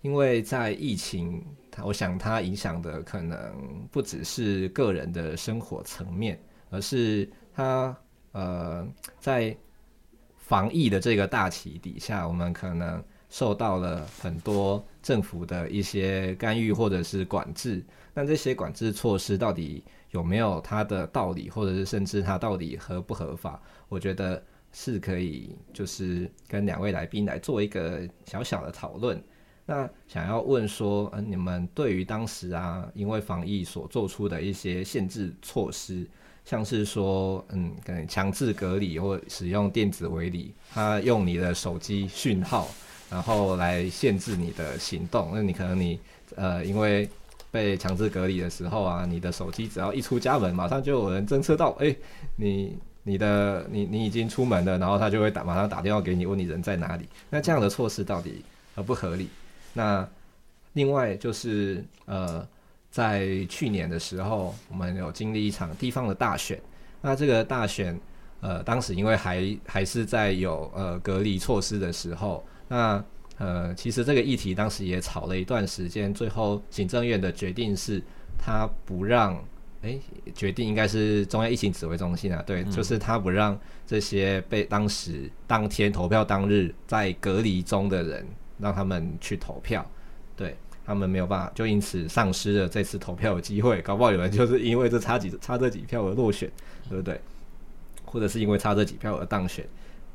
[0.00, 1.44] 因为在疫情，
[1.84, 7.96] 我想它影响的可能不只是个人的生活层面，而是它
[8.32, 8.84] 呃
[9.20, 9.56] 在
[10.36, 17.80] 防疫的这个大旗底下，我们可能受到了很多政府的一些干预或者是管制。
[18.12, 23.62] 那这些管制措施到底有没有它的道理，或者是甚至它到底合不合法？
[23.88, 29.22] 我觉得是可以，就是跟两位来宾来做一个小小的讨论。
[29.64, 36.04] 那想要问说，嗯，你们对于当时啊，因为防疫所做出的一些限制措施，
[36.44, 42.68] 像是说，嗯，可能强制隔离或使用电子围篱，他用你的手机讯号，
[43.08, 45.30] 然后来限制你的行动。
[45.32, 46.00] 那你可能你
[46.34, 47.08] 呃，因为
[47.52, 51.94] 被强制隔离的时候啊，你的手机只要一出家门，马上就有人侦测到，哎、
[52.36, 57.08] 你你的你你已经出门了，然后他就会打马上打电话给你，问你人在哪里。
[57.30, 59.28] 那这样的措施到底合不合理？
[59.72, 60.08] 那
[60.74, 62.46] 另外就是呃，
[62.90, 66.60] 在去年的时候，我们有经历一场地方的大选。
[67.00, 67.98] 那这个大选，
[68.40, 73.04] 呃，当时因为还还是在有呃隔离措施的时候，那
[73.38, 76.14] 呃，其实这个议题当时也吵了一段时间。
[76.14, 78.00] 最后行政院的决定是，
[78.38, 79.42] 他不让，
[79.82, 88.26] 哎、欸，决定应该是中央疫情指挥中心啊，对，就是他不让这些被当时当天投票当日在隔离中的人。
[88.58, 89.84] 让他们去投票，
[90.36, 93.82] 对，他们没有办法，就因此丧失了这次投票的机会。
[93.82, 96.48] 搞不好有人就是因为这差几差这几票而落选，
[96.88, 97.20] 对不对？
[98.04, 99.66] 或者是因为差这几票而当选，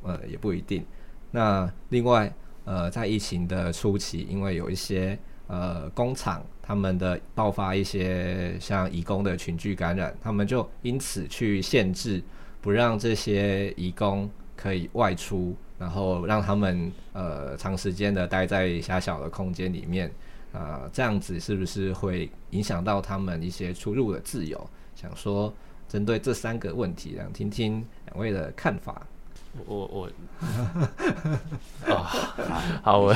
[0.01, 0.85] 呃，也不一定。
[1.31, 12.21] 那另外，呃，在疫情的初期，因为有一些呃工厂他们的爆发一些像移工的群聚感染，他们就因此去限制，
[12.61, 15.55] 不让这些移工可以外出。
[15.79, 20.07] 然后让他们呃长时间的待在狭小的空间里面，
[20.51, 24.59] 啊、呃，这样子是不是会影响到他们一些出入的自由？
[24.95, 25.53] 想说
[25.87, 29.05] 针对这三个问题，想听听两位的看法。
[29.67, 30.09] 我我
[31.85, 32.01] 哦，
[32.81, 33.15] 好，我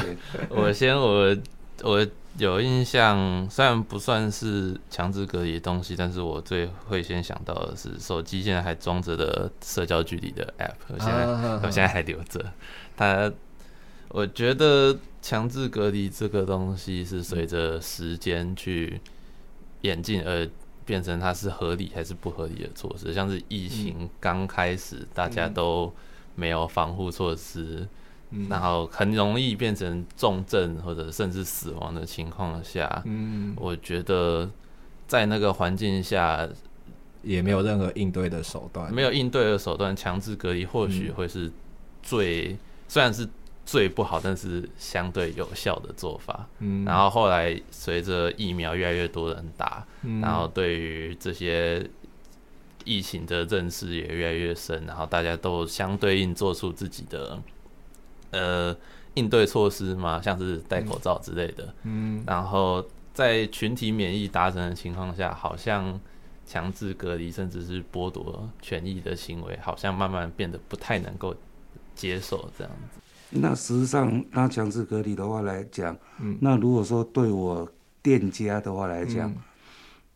[0.49, 1.35] 我先我
[1.81, 11.25] 我有印象，虽然不算是强制隔离的东西，但是我最会先想到的是手机现在还装着的社交距离的 App，我现在
[11.57, 12.53] 我现在还留着。
[12.95, 13.31] 它，
[14.07, 19.01] 我觉得强制隔离这个东西是随着时间去
[19.81, 20.49] 演进而
[20.85, 23.13] 变成它是合理还是不合理的措施。
[23.13, 25.93] 像是疫情刚开始，大家都
[26.35, 27.87] 没有防护措施。
[28.49, 34.49] 然后很容易变成重症或者甚至死亡的情况下，嗯，我觉得
[35.05, 36.47] 在那个环境下
[37.23, 41.51] 也没有任何应对的手段，没有应对的手段，强制隔离或许会是
[42.01, 43.27] 最虽然是
[43.65, 46.47] 最不好，但是相对有效的做法。
[46.59, 49.85] 嗯，然后后来随着疫苗越来越多人打，
[50.21, 51.85] 然后对于这些
[52.85, 57.37] 疫情的认识也越来越深，然后大家都相对应做出自己的。
[58.31, 58.75] 呃，
[59.13, 61.73] 应对措施嘛，像是戴口罩之类的。
[61.83, 65.99] 嗯，然后在群体免疫达成的情况下，好像
[66.45, 71.35] 强制隔离甚至是剥夺权益的行为，好像慢慢变得不太能够
[71.93, 73.01] 接受这样子。
[73.31, 77.69] 那实际上，那强制隔离的话来讲，嗯，那如果说对我
[78.01, 79.37] 店家的话来讲，嗯，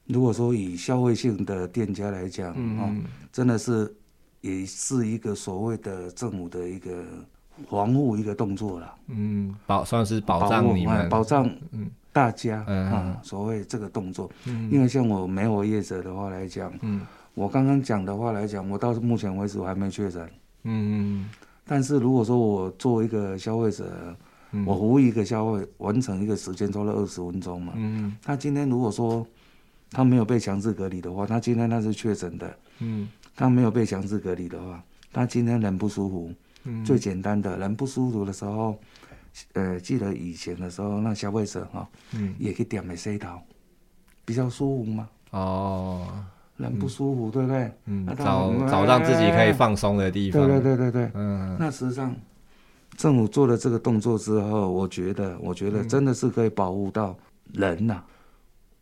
[0.05, 2.95] 如果说以消费性的店家来讲，嗯，哦，
[3.33, 3.93] 真的是
[4.39, 7.03] 也是一个所谓的政府的一个。
[7.69, 11.89] 防护一个动作了，嗯，保算是保障你们，保障嗯。
[12.15, 17.01] 大家嗯，嗯，所谓这个动作，嗯，因为像我没有业者的话来讲，嗯，
[17.33, 20.23] 我刚刚讲的话来讲，我到目前为止我还没确诊，
[20.63, 21.29] 嗯嗯，
[21.65, 24.15] 但是如果说我作为一个消费者，
[24.53, 29.27] 嗯，我服务一个消费完成一个时间超了二十分钟嘛，嗯，他今天如果说
[29.91, 36.31] 他没有被强制隔离的话，他今天他是确诊的，嗯，他没有被强制隔离的话，他今天人不舒服。
[36.83, 38.77] 最简单的人不舒服的时候，
[39.53, 43.39] 呃，记得以前的时候，那消费者哈，嗯，也可以点个洗头，
[44.23, 45.09] 比较舒服嘛。
[45.31, 46.07] 哦，
[46.57, 47.71] 人不舒服，嗯、对不对？
[47.85, 50.47] 嗯，找找让自己可以放松的地方。
[50.47, 51.11] 对对对对对。
[51.13, 52.15] 嗯，那实际上，
[52.95, 57.15] 政府做了这个动作之后，我觉得，我觉得真的是可以保护到
[57.53, 58.05] 人呐、啊。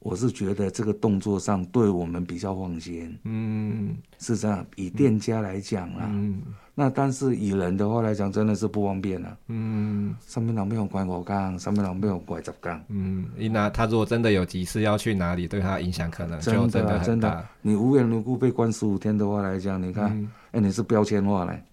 [0.03, 3.17] 我是觉得这个动作上对我们比较放心。
[3.23, 4.65] 嗯，是这样。
[4.75, 6.05] 以店家来讲啦。
[6.11, 6.41] 嗯。
[6.75, 9.37] 那但是以人的话来讲，真的是不方便了。
[9.47, 12.83] 嗯，上面两边有拐五杠，上面两边有拐十杠。
[12.89, 16.99] 嗯，伊那他如果真的有急事要去哪里，对他影响可能真的。
[16.99, 21.63] 真的，你无缘无故被关十五天的话来讲，你看，哎、你是标签化嘞。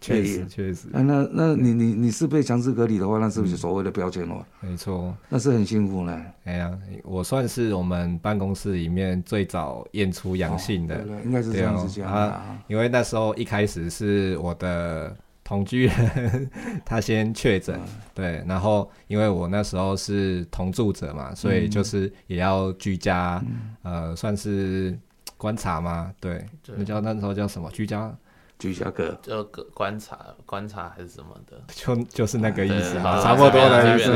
[0.00, 0.88] 确 实确实。
[0.90, 4.44] 那那那你你你是被强制隔离的话，那是不是所谓的标签哦？
[4.60, 6.24] 没错，那是很辛苦呢。
[6.44, 12.58] 哎呀，我算是我们办公室里面最早验出阳性的，应该是这样子讲啊。
[12.68, 16.50] 因为那时候一开始是我的同居人
[16.84, 17.78] 他先确诊，
[18.14, 23.42] 对，然后因为我那时候是同住者嘛，所以就是也要居家，
[23.82, 24.98] 呃，算是
[25.36, 26.44] 观察嘛，对，
[26.76, 28.14] 那叫那时候叫什么居家。
[28.58, 34.10] 居家隔，就隔观察观察还是什么的， 就就是那个意思，差不多的意思。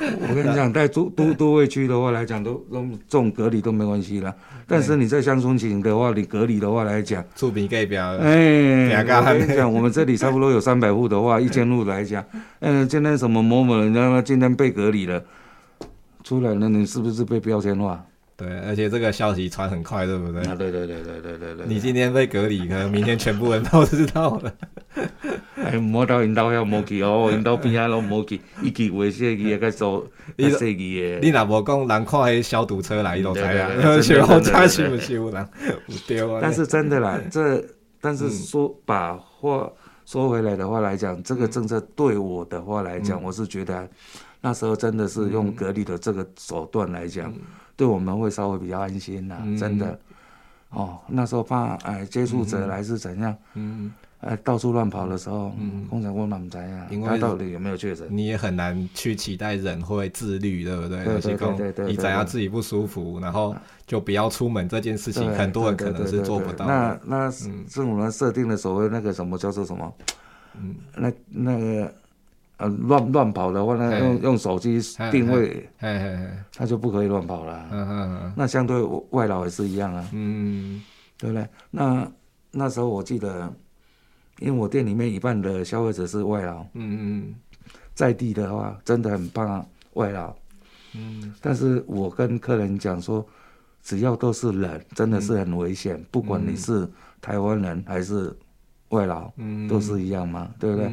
[0.00, 4.34] 我跟你讲， 在都都都会区的话来讲，都都这种隔离都没关系啦。
[4.66, 8.16] 但是你在乡村型的话，你隔离的话来讲，触屏盖表。
[8.16, 12.24] 哎，我跟你讲，我们这里差不多有三百户的话，一千户来讲，
[12.60, 15.22] 嗯，今天什么某某人家今天被隔离了，
[16.24, 18.02] 出来了，你是不是被标签化？
[18.40, 20.40] 对，而且这个消息传很快，对不对？
[20.44, 21.66] 啊，对对对对对对对。
[21.66, 24.52] 你今天被隔离，可能明天全部人都知道了。
[25.56, 31.18] 哎，摸到引导要摸去哦，引导边啊拢摸去， 一记为细记个做，一细记的。
[31.20, 34.00] 你若无讲，人看迄消毒车来，伊都知啊。
[34.00, 35.48] 是好假是不是有人？
[36.08, 36.40] 有啊。
[36.42, 37.62] 但是真的啦，这
[38.00, 39.70] 但是说把话
[40.06, 43.86] 说回来的话来讲，这个政策对我的话来讲，我是觉得
[44.40, 47.30] 那时候真的是用隔离的这个手段来讲。
[47.80, 49.98] 对我们会稍微比较安心呐、啊，嗯、真的，
[50.68, 58.06] 哦，那时候怕哎接触者来是怎样，嗯，哎到处乱跑的时候，嗯，工厂工厂不在啊，因为他到底有没有确诊？
[58.10, 61.02] 你也很难去期待人会自律，对不对？
[61.06, 63.56] 对对对对，你只要自己不舒服，然后
[63.86, 66.66] 就不要出门这件事情，很多人可能是做不到。
[66.66, 67.30] 那那
[67.66, 69.94] 政府呢设定的所谓那个什么叫做什么？
[70.60, 71.94] 嗯，那那个。
[72.60, 74.78] 呃，乱乱跑的话，那用用手机
[75.10, 75.66] 定位，
[76.54, 77.66] 他就不可以乱跑了。
[77.72, 78.82] 嗯嗯嗯，那相对
[79.12, 80.06] 外劳也是一样啊。
[80.12, 80.82] 嗯，
[81.16, 81.48] 对不对？
[81.70, 82.06] 那
[82.50, 83.50] 那时候我记得，
[84.40, 86.60] 因为我店里面一半的消费者是外劳。
[86.74, 87.34] 嗯嗯，
[87.94, 90.30] 在地的话，真的很怕外劳。
[90.94, 93.26] 嗯，但是我跟客人讲说，
[93.82, 95.98] 只要都是人，真的是很危险。
[96.10, 96.86] 不管你是
[97.22, 98.36] 台湾人还是
[98.90, 100.92] 外劳，嗯，都是一样嘛，对不对？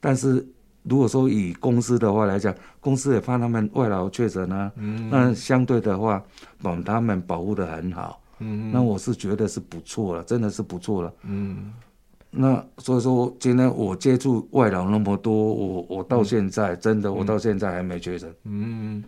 [0.00, 0.44] 但是。
[0.84, 6.22] 如果说以公司的话来讲，公司也怕他们外劳确诊啊，嗯、那相对的话，
[6.62, 11.10] 把他们保护的很好，嗯、那我是觉得是不错了，真的是不错了。
[11.22, 11.72] 嗯，
[12.30, 18.30] 那所以说今天我接触外劳那么多，我我到现在、嗯、真的我到现在还没确诊。
[18.44, 19.02] 嗯，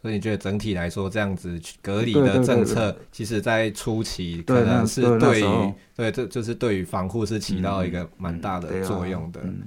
[0.00, 9.40] 所以你觉得整体来说这样子隔离的政策，其实在初期可能是对于对这就是对于防护是起到一个蛮大的作用的。
[9.44, 9.62] 嗯。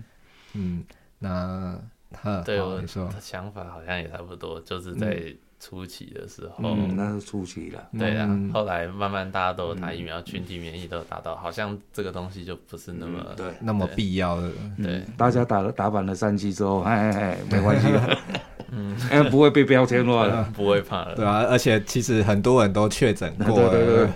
[0.58, 0.84] 嗯
[1.26, 1.76] 那
[2.12, 2.88] 他对我的
[3.20, 7.90] 想法好像也差不多，就是在初期的时候，嗯，那是初期了。
[7.98, 13.48] 对啊，后来慢慢大家都打疫苗，群体免疫都达到，好像这个东西就不是那么对。
[13.60, 14.52] 那么必要的。
[14.78, 17.88] 对，大家打了打满了三期之后，哎哎哎，没关系。
[18.78, 24.10] 嗯，哎，不会被标签化了， 不会怕了，对啊，而且其实很多人都确诊过了，对对对，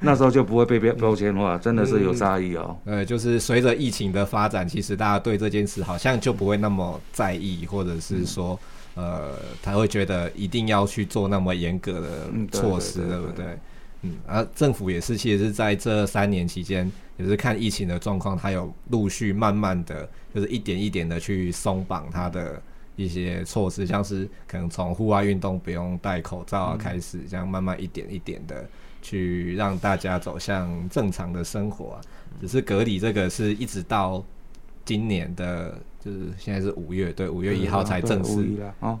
[0.00, 2.76] 那时候就不会被标标签化， 真的是有差异哦。
[2.86, 8.58] 呃，就是随着疫情的发展，其实大家对这件事好像就不会那么在意，或者是说，
[8.96, 9.30] 呃，
[9.62, 12.08] 他会觉得一定要去做那么严格的
[12.50, 13.44] 措施，对不对？
[14.02, 22.60] 嗯，而政府也是，其实是在这三年期间，也是看疫情的状况，它有陆续慢慢的就是一点一点的去松绑它的。
[23.04, 28.68] 一些措施，像是可能从户外运动不用戴口罩啊开始，这样慢慢一点一点的
[29.00, 32.00] 去让大家走向正常的生活啊。
[32.40, 34.22] 只是隔离这个是一直到
[34.84, 38.46] 今年的，就是现在是五月，对，五月一号才正式，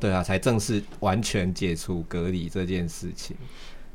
[0.00, 3.36] 对啊，才正式完全解除隔离这件事情。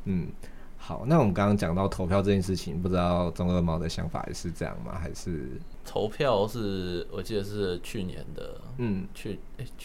[0.04, 0.28] 嗯，
[0.76, 4.98] 好，那我们刚刚讲到投票这件事情，不知道中二猫的想法也是这样吗？
[5.00, 5.50] 还是？
[5.84, 9.38] 投票是我记得是去年的，嗯，去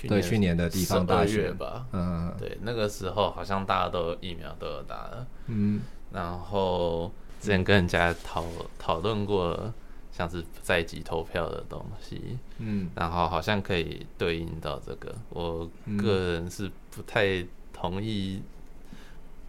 [0.07, 5.81] 对去年的地方大学吧，嗯，对，那个时候好像大家都疫苗都有打了，嗯，
[6.11, 8.45] 然后之前跟人家讨
[8.77, 9.73] 讨论过，
[10.11, 18.41] 像是不在籍投票的东西，嗯，然后好像可以对应到这个，我个人是不太同意。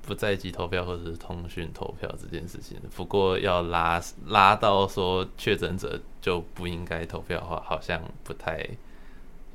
[0.05, 8.69] 不在籍投票或者是通讯投票这件事情，不过要拉拉到说确诊者就不应该投票的话，好像不太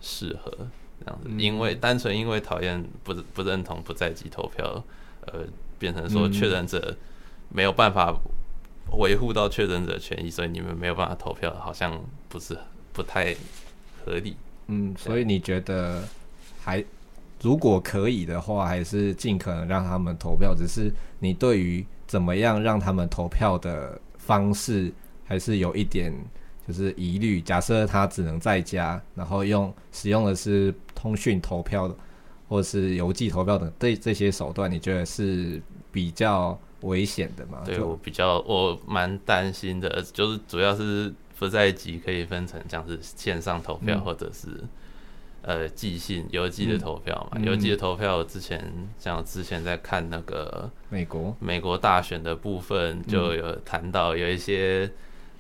[0.02, 0.52] 适合
[1.00, 4.84] 这样子，因为单纯因为讨厌不不认同不在籍投票，
[5.22, 5.42] 呃，
[5.80, 6.96] 变成说确认者
[7.50, 8.18] 没有办法
[8.98, 12.58] 维护到确认者权益，所以你们没有办法投票，好像不是
[12.94, 13.36] 不太
[14.04, 14.36] 合理。
[14.68, 16.04] 嗯，所以你觉得
[16.60, 16.84] 还？
[17.40, 20.56] 如果可以的话，还是尽可能让他们投票。
[20.56, 24.92] 只是你对于怎么样让他们投票的方式，
[25.24, 26.12] 还是有一点
[26.68, 27.40] 就是疑虑。
[27.40, 31.96] 假设他只能在家，然后用使用的是通讯投票的
[32.48, 35.62] 或是邮寄投票等这这些手段，你觉得是
[35.92, 37.62] 比较危险的吗？
[37.66, 44.50] 对，我比较我蛮担心的，就是主要是不在籍可以分成像是线上投票或者是。
[45.44, 48.62] 呃，寄信、邮寄的投票嘛，邮、嗯、寄的投票之前，
[49.00, 54.92] 像之前在看那个美国美国大选的部分，就有谈到有一些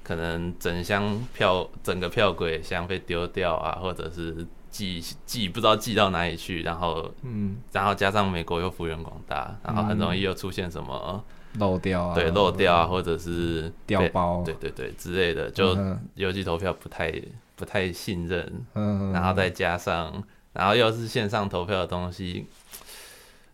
[0.08, 11.24] 可能整箱票、整个票柜箱被丢掉啊，或者是寄寄不知道寄到哪里去，然后嗯，然后加上美国又幅员广大，然后很容易又出现什么
[11.60, 15.78] 漏掉啊，对，漏掉啊，或者是掉包，对对对之类的，就
[16.16, 17.14] 邮寄投票不太。
[17.58, 18.68] 不太信任，
[19.12, 22.46] 然后再加上，然后又是线上投票的东西，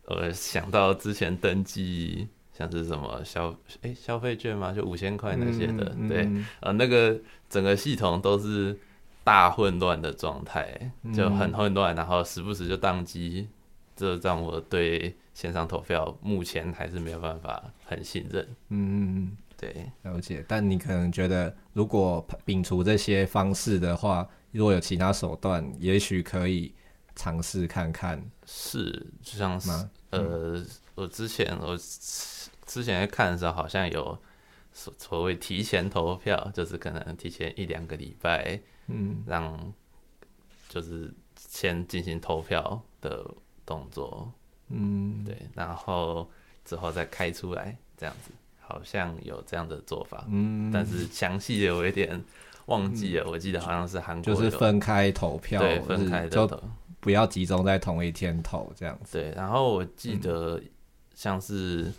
[0.08, 2.28] 我，想到之前登记
[2.58, 3.50] 像是什么消
[3.82, 6.30] 诶、欸、消费券吗，就五千块那些的，对，
[6.62, 8.78] 呃，那个整个系统都是
[9.24, 13.48] 大混乱的状态，就很混乱，然后时不时就宕机，
[13.96, 19.36] 这让我对线上投票目前还是没有办法很信任，嗯。
[19.56, 20.44] 对，了解。
[20.46, 26.74] 但你可能觉得，如果摒除这些方式的话，如果有其他手段，也许可以
[27.16, 28.24] 尝试看看。
[28.46, 29.70] 是，就像是
[30.12, 30.64] 呃，
[30.96, 31.78] 我之前我
[32.66, 34.18] 之前在看的时候，好像有
[34.72, 39.74] 所所谓提前投票，就是可能提前一两个礼拜，嗯，让
[40.70, 43.26] 就是先进行投票的
[43.66, 44.32] 动作，
[44.70, 46.30] 嗯，对，然后
[46.66, 48.32] 之后再开出来这样子。
[48.66, 52.20] 好像有这样的做法，嗯，但是详细的我有点
[52.68, 53.32] 忘记了，嗯。
[53.32, 56.64] 我记得好像是韩国就是分开投票，对，分开的投，
[57.04, 59.20] 不要集中在同一天投这样子。
[59.20, 60.60] 对，然后我记得
[61.14, 61.92] 像是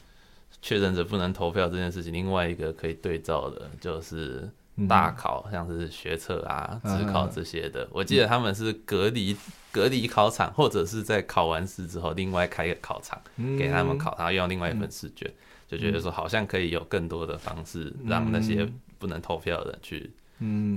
[0.62, 4.50] 确诊者不能投票这件事情，另外一个可以对照的就是
[4.88, 7.86] 大考，像是学测啊、职考这些的。
[7.92, 9.36] 我记得他们是隔离
[9.70, 13.20] 隔离考场，或者是在考完试之后另外开一个考场
[13.58, 15.30] 给他们考，然后用另外一份试卷。
[15.66, 18.66] 就觉得说好像可以有更多的方式，让那些
[18.98, 20.10] 不能投票的人去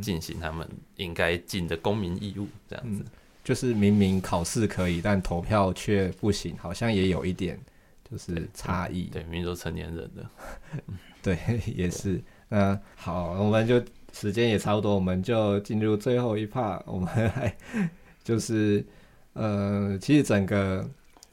[0.02, 3.06] 进行他们应该尽的公民义务，这样子。
[3.48, 7.58] 就是明明考试可以，但投票却不行，好像也有一点
[8.12, 9.04] 就是差异。
[9.04, 10.30] 对，明明都成年人的，
[11.24, 11.40] 对，
[11.74, 12.22] 也是。
[12.50, 13.82] 嗯，好，我们就
[14.12, 17.56] 时间也差不多，我们就进入最后一 part，我们来
[18.22, 18.86] 就是
[19.32, 20.86] 呃，其实整个。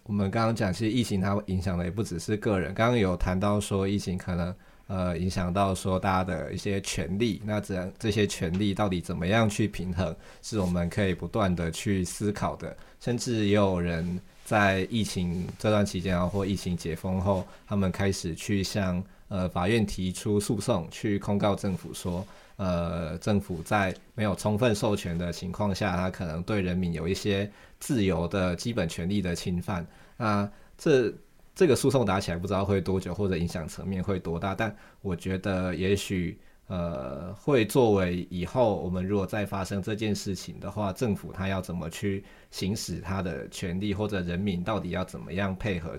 [0.04, 2.72] 我们刚刚讲，其实疫情它影响的也不只是个人。
[2.74, 4.54] 刚刚有谈到说，疫情可能
[4.87, 12.76] 呃影响到说大家的一些权利，那这样这些权利到底怎么样去平衡，是我们可以不断的去思考的。
[13.01, 22.26] 甚至也有人在疫情这段期间啊，或疫情解封后，他们开始去向呃法院提出诉讼，去控告政府说，
[22.57, 27.51] 呃政府在没有充分授权的情况下，他可能对人民有一些。
[27.80, 31.12] 自由的基本权利的侵犯，那这
[31.55, 34.55] 这个诉讼打起来不知道会多久，或者影响层面会多大。
[34.55, 45.96] 但我觉得也许呃会作为以后我们如果再发生这件事情的话，政府他要怎么去行使他的权利，或者人民到底要怎么样配合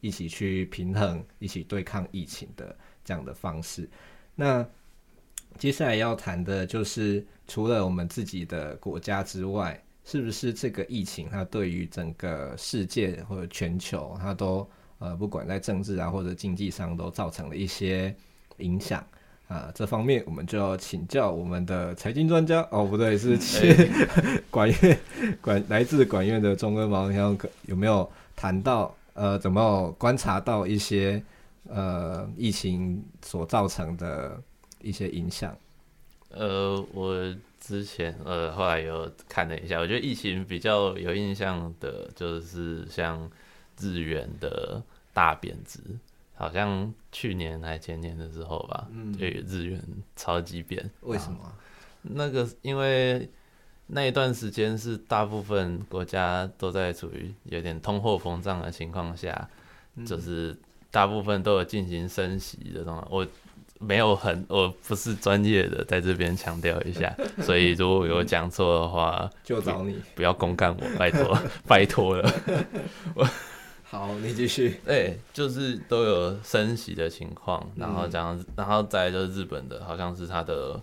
[0.00, 3.88] 一起去平衡、一起对抗疫情的这样的方式。
[4.34, 4.66] 那
[5.56, 9.80] 接下来要谈的就是除了我们自己的国家之外。
[10.08, 14.64] 是不是这个疫情，它对于整个世界或者全球，它都
[14.98, 18.14] 呃，不管在政治啊或者经济上，都造成了一些
[18.58, 19.04] 影响
[19.48, 19.70] 啊？
[19.74, 23.36] 这方面我们就要请教我们的财经专家哦，不对，是
[24.50, 24.98] 管院
[25.40, 27.36] 管来自管院的钟根毛，像
[27.66, 31.22] 有没有谈到呃，怎么观察到一些
[31.68, 34.40] 呃疫情所造成的
[34.80, 35.56] 一些影响？
[36.30, 37.34] 呃，我。
[37.58, 43.28] 之前呃，后来有看了一下，我觉得疫情比较有印象的，就是像
[43.80, 45.80] 日元的大贬值，
[46.34, 49.82] 好像去年还前年的时候吧，嗯，就日元
[50.14, 50.88] 超级贬。
[51.02, 51.52] 为什么？
[52.02, 53.28] 那个因为
[53.86, 59.48] 那一段时间是大部分国家都在处于有点通货膨胀的情况下，
[59.94, 60.56] 嗯，就是
[60.90, 63.08] 大部分都有进行升息的状况。
[63.10, 63.26] 我。
[63.78, 67.14] 没有很，我不是专业的，在这边强调一下，
[67.44, 72.32] 所以如果有讲错的话，就找你，不要公干我，拜托， 拜托了。
[73.14, 73.28] 我
[73.88, 74.80] 好，你继续。
[74.84, 80.80] 对，就是都有升息的情况，然后这样，然后再就是日本的，好像是它的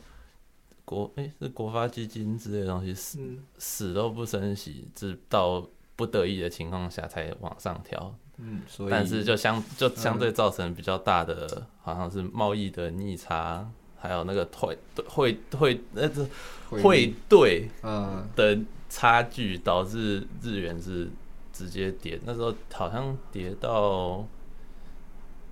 [0.85, 3.19] 国，哎，是国发基金之类的东西，死
[3.57, 8.15] 死都不升息，直到不得已的情况下才往上调。
[8.37, 14.77] 嗯，但是就相就相对造成比较大的，好像是贸易的逆差，还有那个汇
[15.07, 16.27] 汇汇那个
[16.69, 18.57] 汇兑嗯的
[18.89, 21.07] 差距，导致日元是
[21.53, 22.19] 直接跌。
[22.25, 24.25] 那时候好像跌到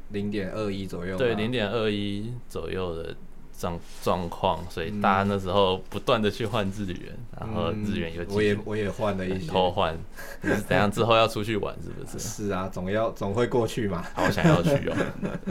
[0.09, 3.15] 零点二一左右，对，零点二一左右的。
[3.59, 9.95] 状状况，所以大家那时候不断的去换日元，嗯、然后日元有我也我也换了一些偷换，
[10.41, 12.17] 你是怎样之后要出去玩是不是？
[12.47, 14.03] 是啊，总要总会过去嘛。
[14.15, 14.95] 好想要去哦。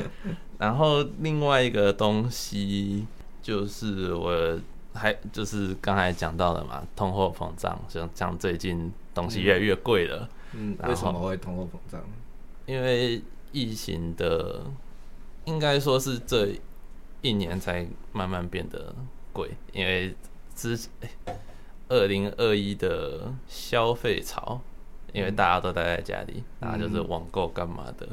[0.59, 3.07] 然后另外一个东西
[3.41, 4.59] 就是我
[4.93, 10.23] 还就是刚才讲到的嘛，通货膨胀，像像最近东西越来越贵了。
[10.23, 12.01] 嗯，为什么会通货膨胀？
[12.67, 13.23] 因为
[13.53, 14.63] 疫情的，
[15.45, 16.49] 应该说是这。
[17.23, 18.95] 一年才慢慢变得
[19.31, 20.17] 贵，因为
[20.55, 20.75] 之
[21.87, 24.59] 二零二一的消费潮，
[25.13, 28.09] 因为大家都待在家里，然后就是网购干嘛的，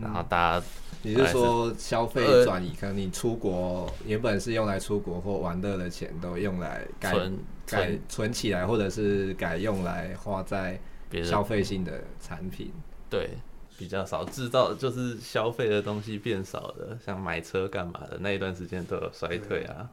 [0.00, 0.66] 然后大家
[1.02, 10.80] 你是说消费转移，可能你出国原本是用来出国或玩乐的钱，都用来改存改存起来，或者是改用来花在
[11.24, 12.72] 消费性的产品，
[13.10, 13.30] 对。
[13.78, 19.86] 比较少制造，就是消费的东西变少了，像买车干嘛的那一段时间都有衰退啊。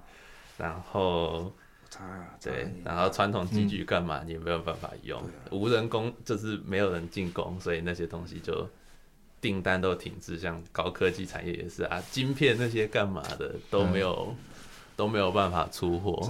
[0.57, 1.51] 然后，
[2.41, 5.21] 对，然后传统机具干嘛也没有办法用，
[5.51, 8.65] 无人工就是没有人进攻，所以那些东西就
[9.41, 10.39] 订单都停滞。
[10.39, 14.34] 像高科技产业也是啊，晶片那些干嘛的都没有
[14.96, 16.22] 都没有办法出货，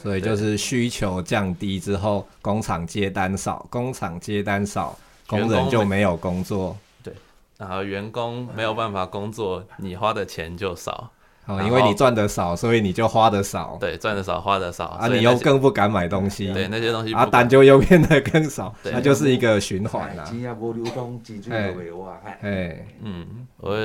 [0.00, 4.96] 所以就是需求降低之后，工厂接单少，工厂接单少，
[5.26, 6.76] 工人就没有工作。
[7.02, 7.12] 对
[7.58, 11.10] 然后员工没有办法工作，你花的钱就少。
[11.46, 13.76] 哦，因为你赚的少，所以你就花的少。
[13.80, 14.86] 对，赚的少，花的少。
[14.86, 16.52] 啊，你又更不敢买东西。
[16.52, 17.14] 对，那些东西。
[17.14, 20.24] 啊，单就又变得更少，那就是一个循环啦。
[22.42, 23.76] 哎，嗯，我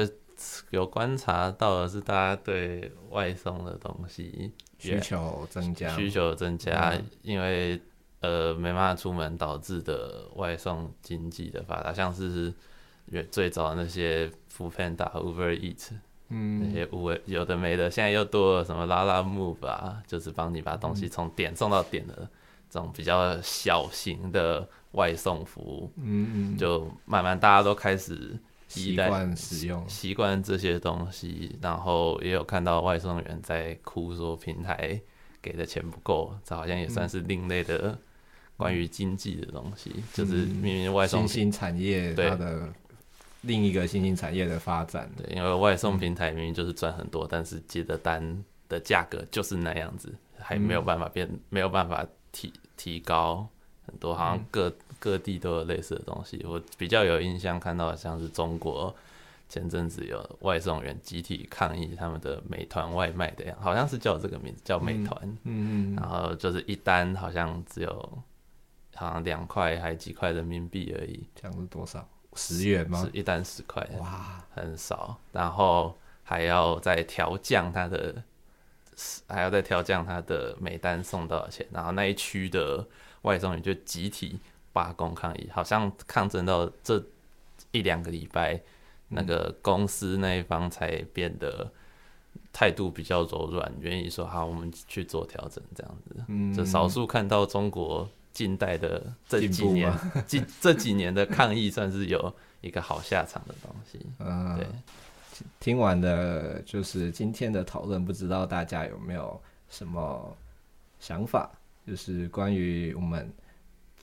[0.70, 7.80] 有观察到的是，大家对外送的东西需求增加，需求增加，因为
[8.20, 12.54] 呃没办法出门导致的外送经济的发达，像是。
[13.30, 15.90] 最早那些 Foodpanda、Uber Eats，
[16.30, 22.16] 嗯，那些无有的没的，现在又多了什么拉拉 Move 啊，就是帮你把东西从点送到点的
[22.70, 28.40] 这种比较小型的外送服务，嗯嗯，就慢慢大家都开始
[28.80, 35.00] 习惯使用，习惯这些东西，然后也有看到外送员在哭说平台
[35.42, 37.98] 给的钱不够，这好像也算是另类的
[38.58, 42.70] 关于经济的东西，嗯、就是明明外送新兴产业它的。
[43.44, 53.50] 另一个新兴产业的发展，对，因为外送平台明明就是赚很多，嗯、但是接的单的价格就是那样子，还没有办法变，嗯、没有办法提提高
[53.88, 56.46] 很多，好像各、嗯、各地都有类似的东西。
[56.48, 58.96] 我比较有印象看到像是中国
[59.50, 68.24] 前阵子有外送员集体抗议他们的美团外卖的样，好像是叫这个名字叫美团，嗯嗯，然后就是一单好像只有
[68.96, 72.08] 好像两块还几块人民币而已，这样是多少？
[72.36, 73.04] 十元吗？
[73.04, 75.18] 是一单十块，哇，很少。
[75.34, 78.24] 然后还要再调降它的，
[79.28, 81.68] 还要再调降它的每单送多少钱。
[81.72, 82.88] 然后那一区的
[83.24, 84.40] 外送员就集体
[84.74, 87.04] 罢工抗议，好像抗争到这
[87.72, 88.60] 一两个礼拜，
[89.10, 91.72] 那个公司那一方才变得
[92.54, 96.16] 态度比较柔软，愿意说好，我们去做调整，这样子。
[96.28, 98.10] 嗯，就少数看到中国。
[98.34, 99.94] 近代的这几年，
[100.26, 104.00] 近这几年的抗议算是有一个好下场的东西。
[104.20, 104.66] 嗯， 对。
[105.60, 109.38] 听完的就是今天的讨论，不知道大家有没有
[109.70, 110.34] 什么
[110.98, 111.52] 想法？
[111.86, 113.30] 就是关于我们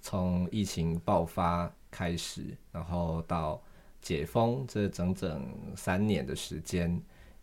[0.08, 2.42] 从疫情爆发开始，
[2.72, 3.60] 然后到
[4.00, 5.46] 解封这整整
[5.76, 6.98] 三年的时间，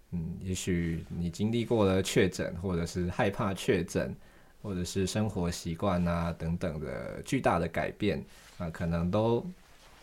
[0.10, 4.16] 嗯，也许你经历过了确诊，或者是害怕确诊。
[4.64, 8.26] 或者是生活习惯啊等等的巨大的改变
[8.58, 9.46] 啊，可能都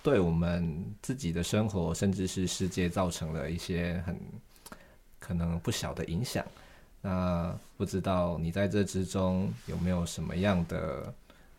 [0.04, 4.16] 对我们自己的生活，甚至是世界造成了一些很
[5.18, 6.46] 可能不小的影响。
[7.00, 11.12] 那不知道你在这之中有没有什么样的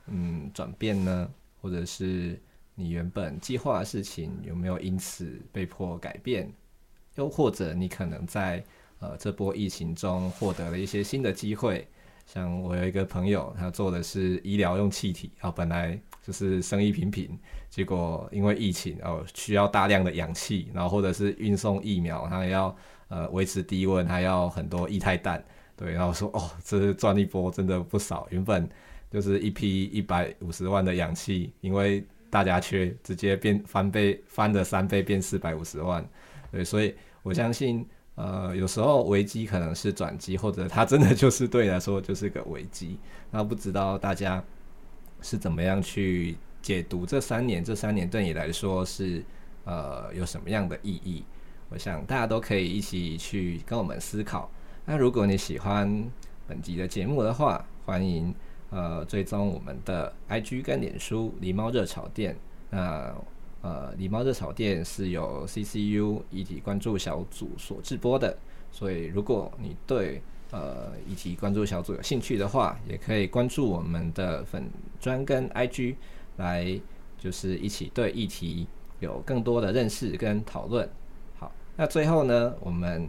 [0.07, 1.29] 嗯转变呢？
[1.61, 2.39] 或者是
[2.75, 6.51] 你原本计划的事情有没有因此被迫改变？
[7.15, 8.63] 又或者你可能在
[8.99, 11.87] 呃这波疫情中获得了一些新的机会？
[12.25, 17.37] 像我有一个朋友，他做的是医疗用气体，啊，本来就是生意平平，
[17.69, 22.75] 结果因为疫情哦，需要大量的氧气，然后或者是运送疫苗，他要
[23.09, 25.43] 呃维持低温，还要很多液态氮，
[25.75, 28.25] 对，然后说哦，这是赚一波，真的不少。
[28.31, 28.69] 原本
[29.13, 36.03] 就是一批一百五十万的氧气，因为大家缺，直接变翻倍，翻了三倍变四百五十万，
[36.51, 37.87] 对，所以我相信。
[38.15, 42.99] 呃，有时候危机可能是转机，或者它真的就是对你来说就是个危机。
[43.31, 44.43] 那不知道大家
[45.19, 47.63] 是怎么样去解读这三年？
[47.63, 49.25] 这三年对你来说是
[49.63, 51.23] 呃有什么样的意义？
[51.69, 54.47] 我想大家都可以一起去跟我们思考。
[54.85, 56.07] 那如果你喜欢
[56.47, 58.31] 本集的节目的话，欢迎
[58.73, 62.35] 呃追踪我们的 IG 跟脸书“狸猫热炒店”。
[62.71, 63.13] 那
[63.61, 68.35] 呃，狸猫热炒店是由 CCU 议题关注小组所制播的，
[68.71, 70.21] 所以如果你对
[70.51, 74.69] 呃议题关注小组有兴趣的话，也可以关注我们的粉
[74.99, 75.95] 专跟 IG，
[76.35, 76.77] 来
[77.17, 78.67] 就是一起对议题
[78.99, 80.89] 有更多的认识跟讨论。
[81.39, 83.07] 好，那最后呢，我们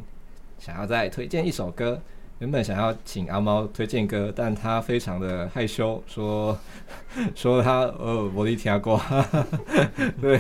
[0.58, 2.00] 想要再推荐一首歌。
[2.44, 6.54] 原本想要请阿猫推荐歌，但他非常的害羞，说
[7.34, 9.00] 说他呃我的听过，
[10.20, 10.38] 对，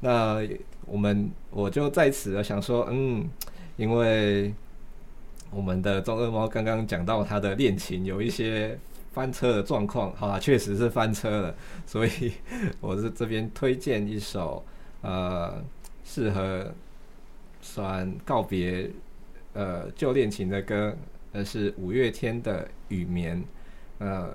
[0.00, 0.46] 那
[0.84, 3.26] 我们我就在此想说，嗯，
[3.78, 4.54] 因为
[5.50, 8.78] 我们的中二猫刚刚讲到他的恋情有一些
[9.14, 11.54] 翻车的状况，好啦，确实是翻车了，
[11.86, 12.32] 所以
[12.82, 14.62] 我是这边推荐一首
[15.00, 15.64] 呃
[16.04, 16.70] 适合
[17.62, 18.90] 算告别
[19.54, 20.94] 呃旧恋情的歌。
[21.32, 23.42] 而是五月天的《雨眠》。
[23.98, 24.34] 呃，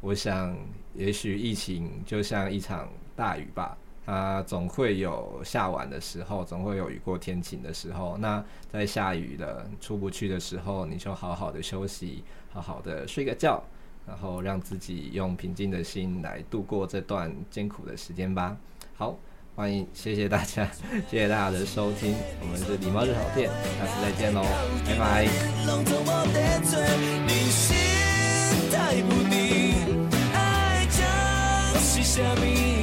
[0.00, 0.56] 我想，
[0.94, 8.16] 也许疫情就像一场大雨吧，它总会有下完的时候，总会有雨过天晴的时候。
[8.18, 13.62] 那在下雨的出不去的时候，你就好好的休息，好好的睡个觉，
[14.06, 18.56] 然后让自己用平静的心来度过这段艰苦的时间吧。
[18.94, 19.16] 好。
[19.56, 20.68] 欢迎，谢谢大家，
[21.10, 23.48] 谢谢大家的收听，我们是礼貌日好店，
[23.78, 24.42] 下次再见喽，
[24.84, 25.26] 拜拜。
[28.70, 29.02] 太，
[30.34, 30.86] 爱
[32.04, 32.75] 是？